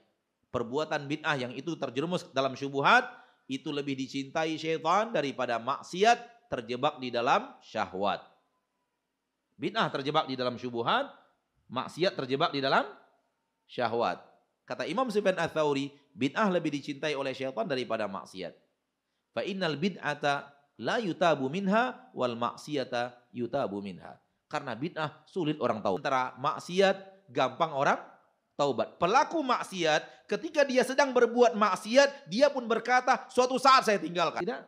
[0.48, 3.04] Perbuatan bid'ah yang itu terjerumus dalam syubhat
[3.52, 8.24] itu lebih dicintai syaitan daripada maksiat terjebak di dalam syahwat.
[9.60, 11.12] Bid'ah terjebak di dalam syubhat,
[11.68, 12.88] maksiat terjebak di dalam
[13.68, 14.24] syahwat.
[14.64, 18.63] Kata Imam Sufyan Ats-Tsauri, bid'ah lebih dicintai oleh syaitan daripada maksiat.
[19.34, 24.16] Fa innal bid'ata la yutabu minha wal maksiata yutabu minha.
[24.46, 25.98] Karena bid'ah sulit orang tahu.
[25.98, 27.98] Antara maksiat gampang orang
[28.54, 29.02] taubat.
[29.02, 34.46] Pelaku maksiat ketika dia sedang berbuat maksiat, dia pun berkata, suatu saat saya tinggalkan.
[34.46, 34.62] Tidak.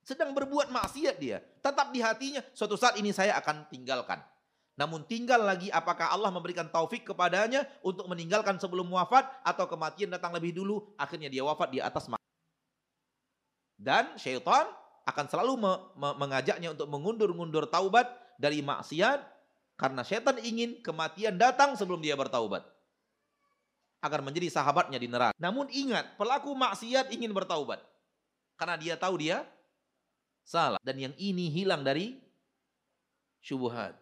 [0.00, 1.44] Sedang berbuat maksiat dia.
[1.60, 4.24] Tetap di hatinya, suatu saat ini saya akan tinggalkan.
[4.78, 10.32] Namun tinggal lagi apakah Allah memberikan taufik kepadanya untuk meninggalkan sebelum wafat atau kematian datang
[10.32, 10.94] lebih dulu.
[10.94, 12.08] Akhirnya dia wafat di atas.
[13.78, 14.66] Dan syaitan
[15.06, 19.22] akan selalu me me mengajaknya untuk mengundur-undur taubat dari maksiat
[19.78, 22.66] karena syaitan ingin kematian datang sebelum dia bertaubat.
[24.02, 25.34] Agar menjadi sahabatnya di neraka.
[25.38, 27.82] Namun ingat, pelaku maksiat ingin bertaubat.
[28.58, 29.46] Karena dia tahu dia
[30.42, 30.82] salah.
[30.82, 32.18] Dan yang ini hilang dari
[33.42, 33.94] syubuhat.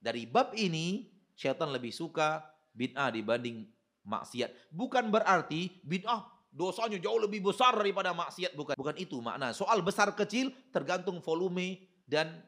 [0.00, 2.40] Dari bab ini, syaitan lebih suka
[2.72, 3.68] bid'ah dibanding
[4.04, 4.72] maksiat.
[4.72, 8.52] Bukan berarti bid'ah dosanya jauh lebih besar daripada maksiat.
[8.52, 9.56] Bukan, bukan itu makna.
[9.56, 12.44] Soal besar kecil tergantung volume dan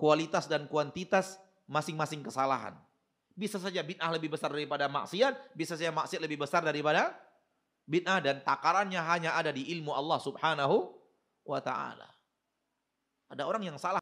[0.00, 1.36] kualitas dan kuantitas
[1.68, 2.74] masing-masing kesalahan.
[3.34, 7.12] Bisa saja bid'ah lebih besar daripada maksiat, bisa saja maksiat lebih besar daripada
[7.84, 10.94] bid'ah dan takarannya hanya ada di ilmu Allah Subhanahu
[11.44, 12.08] wa taala.
[13.28, 14.00] Ada orang yang salah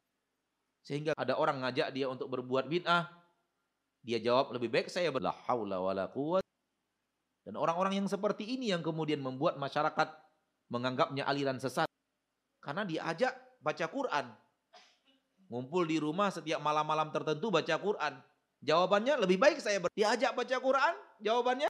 [0.85, 3.09] sehingga ada orang ngajak dia untuk berbuat bid'ah.
[4.03, 6.05] Dia jawab lebih baik saya berla haula wala.
[7.43, 10.07] Dan orang-orang yang seperti ini yang kemudian membuat masyarakat
[10.71, 11.87] menganggapnya aliran sesat.
[12.63, 14.25] Karena diajak baca Quran.
[15.51, 18.15] Ngumpul di rumah setiap malam-malam tertentu baca Quran.
[18.63, 20.93] Jawabannya lebih baik saya ber diajak baca Quran.
[21.19, 21.67] Jawabannya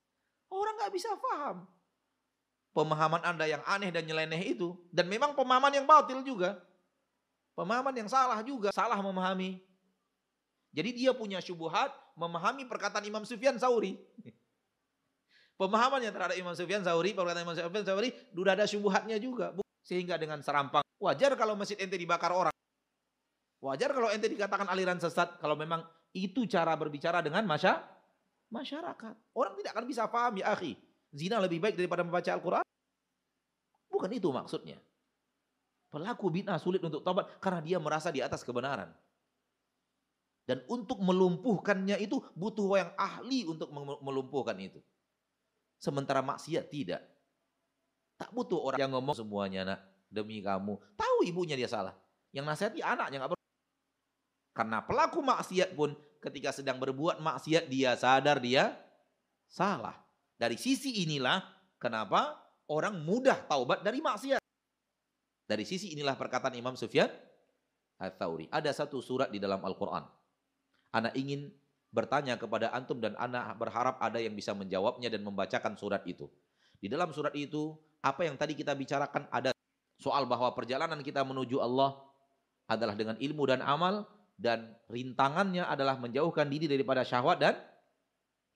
[0.54, 1.66] orang nggak bisa paham.
[2.74, 4.78] Pemahaman Anda yang aneh dan nyeleneh itu.
[4.94, 6.62] Dan memang pemahaman yang batil juga.
[7.58, 9.62] Pemahaman yang salah juga, salah memahami.
[10.74, 13.98] Jadi dia punya syubuhat memahami perkataan Imam Sufyan Sauri.
[15.54, 19.54] Pemahamannya terhadap Imam Sufyan Sauri, perkataan Imam Sufyan Sauri, sudah ada syubuhatnya juga.
[19.86, 22.56] Sehingga dengan serampang, wajar kalau masjid ente dibakar orang.
[23.64, 27.80] Wajar kalau ente dikatakan aliran sesat, kalau memang itu cara berbicara dengan masya,
[28.52, 29.16] masyarakat.
[29.34, 30.74] Orang tidak akan bisa paham ya akhi.
[31.14, 32.66] Zina lebih baik daripada membaca Al-Quran.
[33.90, 34.82] Bukan itu maksudnya.
[35.94, 38.90] Pelaku bid'ah sulit untuk tobat karena dia merasa di atas kebenaran.
[40.44, 43.70] Dan untuk melumpuhkannya itu butuh yang ahli untuk
[44.02, 44.82] melumpuhkan itu.
[45.84, 47.04] Sementara maksiat tidak.
[48.16, 50.80] Tak butuh orang yang ngomong semuanya nak demi kamu.
[50.96, 51.92] Tahu ibunya dia salah.
[52.32, 53.44] Yang nasihati anaknya nggak perlu.
[54.56, 55.92] Karena pelaku maksiat pun
[56.24, 58.80] ketika sedang berbuat maksiat dia sadar dia
[59.52, 60.00] salah.
[60.40, 61.44] Dari sisi inilah
[61.76, 62.40] kenapa
[62.72, 64.40] orang mudah taubat dari maksiat.
[65.44, 67.12] Dari sisi inilah perkataan Imam Sufyan.
[68.00, 70.08] Ada satu surat di dalam Al-Quran.
[70.96, 71.52] Anak ingin
[71.94, 76.26] bertanya kepada antum dan anak berharap ada yang bisa menjawabnya dan membacakan surat itu.
[76.82, 79.54] Di dalam surat itu, apa yang tadi kita bicarakan ada
[80.02, 82.02] soal bahwa perjalanan kita menuju Allah
[82.68, 87.56] adalah dengan ilmu dan amal dan rintangannya adalah menjauhkan diri daripada syahwat dan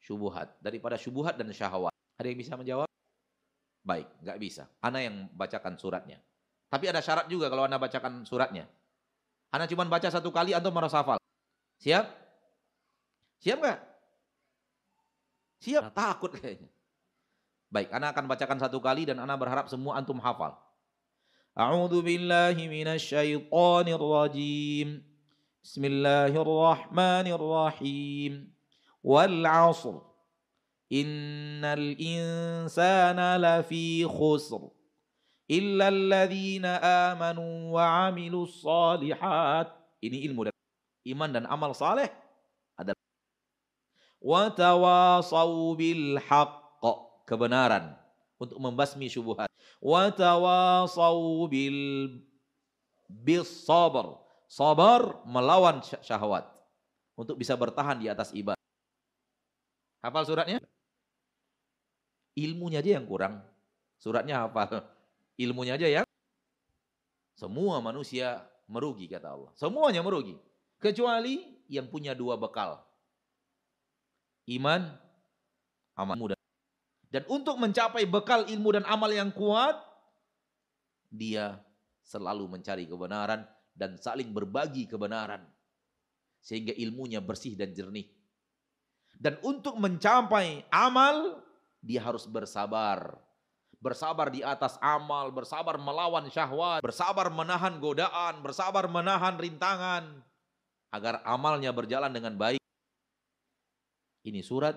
[0.01, 0.57] syubuhat.
[0.59, 1.93] Daripada syubuhat dan syahwat.
[2.17, 2.89] Ada yang bisa menjawab?
[3.85, 4.67] Baik, nggak bisa.
[4.81, 6.19] Anak yang bacakan suratnya.
[6.67, 8.67] Tapi ada syarat juga kalau Anda bacakan suratnya.
[9.53, 11.21] Anda cuma baca satu kali atau merasa hafal.
[11.79, 12.26] Siap?
[13.41, 13.79] Siap nggak?
[15.61, 15.93] Siap.
[15.93, 16.69] Takut kayaknya.
[17.67, 20.55] Baik, Anda akan bacakan satu kali dan Anda berharap semua antum hafal.
[21.57, 25.03] A'udzu billahi minasyaitonir rajim.
[25.65, 28.47] Bismillahirrahmanirrahim.
[29.03, 29.99] Wal 'asr.
[30.87, 34.71] Innal insana lafi khusr
[35.51, 36.79] illa alladhina
[37.11, 39.67] amanu wa amilus salihat.
[39.99, 40.55] Ini ilmu dan
[41.11, 42.07] iman dan amal saleh
[42.79, 43.06] adalah
[44.21, 46.17] wa tawasau bil
[47.27, 47.93] kebenaran
[48.39, 49.51] untuk membasmi syubhat.
[49.83, 52.21] Wa tawasau bil
[53.07, 54.17] bis sabar,
[54.47, 56.47] sabar melawan syahwat
[57.19, 58.61] untuk bisa bertahan di atas ibadah.
[59.99, 60.63] Hafal suratnya?
[62.37, 63.41] Ilmunya aja yang kurang.
[63.97, 64.85] Suratnya hafal.
[65.41, 66.01] Ilmunya aja ya.
[67.33, 69.51] Semua manusia merugi kata Allah.
[69.57, 70.37] Semuanya merugi.
[70.77, 72.86] Kecuali yang punya dua bekal.
[74.47, 74.87] Iman,
[75.93, 76.35] amal muda.
[77.11, 79.75] Dan untuk mencapai bekal ilmu dan amal yang kuat,
[81.11, 81.59] dia
[82.03, 83.43] selalu mencari kebenaran
[83.75, 85.43] dan saling berbagi kebenaran.
[86.39, 88.07] Sehingga ilmunya bersih dan jernih.
[89.19, 91.43] Dan untuk mencapai amal,
[91.83, 93.19] dia harus bersabar
[93.77, 100.03] bersabar di atas amal, bersabar melawan syahwat, bersabar menahan godaan, bersabar menahan rintangan
[100.89, 102.61] agar amalnya berjalan dengan baik.
[104.27, 104.75] Ini surat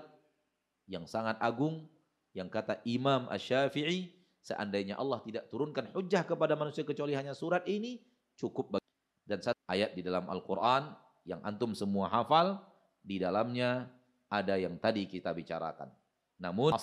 [0.86, 1.90] yang sangat agung
[2.30, 7.98] yang kata Imam Asy-Syafi'i seandainya Allah tidak turunkan hujah kepada manusia kecuali hanya surat ini
[8.38, 8.90] cukup bagi
[9.26, 10.94] dan satu ayat di dalam Al-Qur'an
[11.26, 12.62] yang antum semua hafal
[13.02, 13.90] di dalamnya
[14.30, 15.90] ada yang tadi kita bicarakan.
[16.38, 16.74] Namun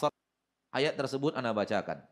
[0.75, 2.03] ayat tersebut Anda bacakan.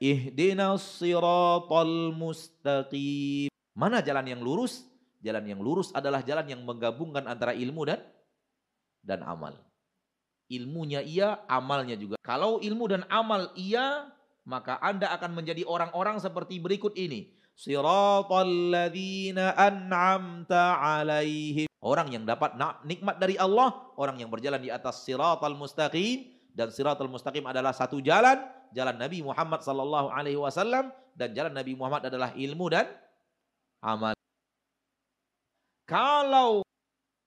[0.00, 3.52] Ihdinas siratal mustaqim.
[3.76, 4.84] Mana jalan yang lurus?
[5.20, 8.00] Jalan yang lurus adalah jalan yang menggabungkan antara ilmu dan
[9.04, 9.56] dan amal.
[10.50, 12.18] Ilmunya iya, amalnya juga.
[12.26, 14.10] Kalau ilmu dan amal iya,
[14.42, 17.38] maka Anda akan menjadi orang-orang seperti berikut ini.
[19.54, 21.68] An'amta alaihim.
[21.80, 27.08] Orang yang dapat nikmat dari Allah, orang yang berjalan di atas siratal mustaqim dan siratal
[27.08, 28.36] mustaqim adalah satu jalan,
[28.72, 32.88] jalan Nabi Muhammad sallallahu alaihi wasallam dan jalan Nabi Muhammad adalah ilmu dan
[33.84, 34.16] amal.
[35.84, 36.64] Kalau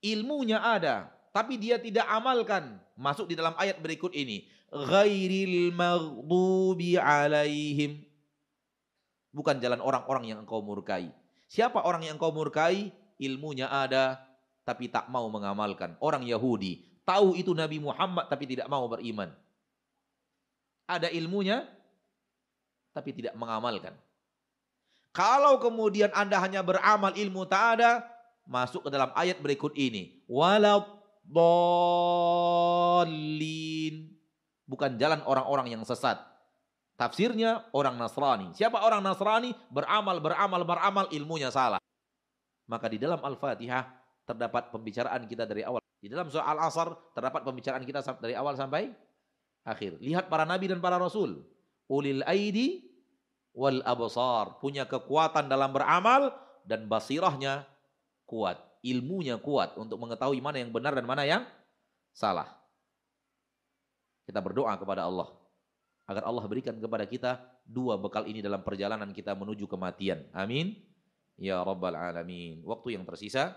[0.02, 4.46] ilmunya ada, tapi dia tidak amalkan, masuk di dalam ayat berikut ini.
[4.70, 8.06] Ghairil maghdubi alaihim
[9.34, 11.10] bukan jalan orang-orang yang engkau murkai.
[11.50, 12.94] Siapa orang yang engkau murkai?
[13.18, 14.22] Ilmunya ada,
[14.66, 15.98] tapi tak mau mengamalkan.
[16.02, 19.34] Orang Yahudi tahu itu Nabi Muhammad, tapi tidak mau beriman.
[20.86, 21.66] Ada ilmunya,
[22.94, 23.96] tapi tidak mengamalkan.
[25.14, 28.02] Kalau kemudian Anda hanya beramal ilmu tak ada,
[28.50, 30.26] masuk ke dalam ayat berikut ini.
[31.30, 33.06] Waladhalin.
[34.68, 36.34] Bukan jalan orang-orang yang sesat
[36.94, 38.54] Tafsirnya orang Nasrani.
[38.54, 39.50] Siapa orang Nasrani?
[39.74, 41.82] Beramal, beramal, beramal, ilmunya salah.
[42.70, 43.84] Maka di dalam Al-Fatihah
[44.24, 45.82] terdapat pembicaraan kita dari awal.
[45.98, 48.94] Di dalam surah Al-Asr terdapat pembicaraan kita dari awal sampai
[49.66, 49.98] akhir.
[50.00, 51.41] Lihat para nabi dan para rasul.
[51.90, 52.86] Ulil aidi
[53.58, 54.62] wal absar.
[54.62, 56.30] Punya kekuatan dalam beramal
[56.64, 57.66] dan basirahnya
[58.30, 58.62] kuat.
[58.84, 61.48] Ilmunya kuat untuk mengetahui mana yang benar dan mana yang
[62.12, 62.52] salah.
[64.28, 65.32] Kita berdoa kepada Allah
[66.04, 70.28] agar Allah berikan kepada kita dua bekal ini dalam perjalanan kita menuju kematian.
[70.36, 70.76] Amin.
[71.40, 72.60] Ya Rabbal Alamin.
[72.68, 73.56] Waktu yang tersisa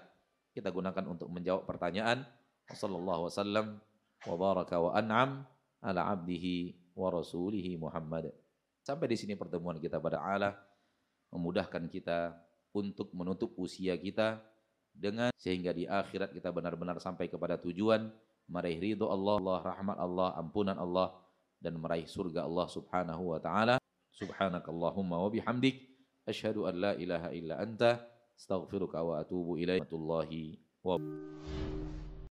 [0.57, 2.25] kita gunakan untuk menjawab pertanyaan.
[2.67, 3.79] Wassallallahu wasallam
[4.27, 5.47] wa baraka wa an'am
[5.85, 8.33] ala abdihi wa rasulihi Muhammad.
[8.83, 10.57] Sampai di sini pertemuan kita pada Allah
[11.31, 12.35] memudahkan kita
[12.73, 14.41] untuk menutup usia kita
[14.97, 18.09] dengan sehingga di akhirat kita benar-benar sampai kepada tujuan
[18.49, 21.13] meraih ridho Allah, Allah rahmat Allah, ampunan Allah
[21.61, 23.77] dan meraih surga Allah Subhanahu wa taala.
[24.17, 25.85] Subhanakallahumma wa bihamdik
[26.25, 28.01] asyhadu an la ilaha illa anta
[28.33, 29.93] astaghfiruka wa atubu ilaika.
[29.93, 30.97] wa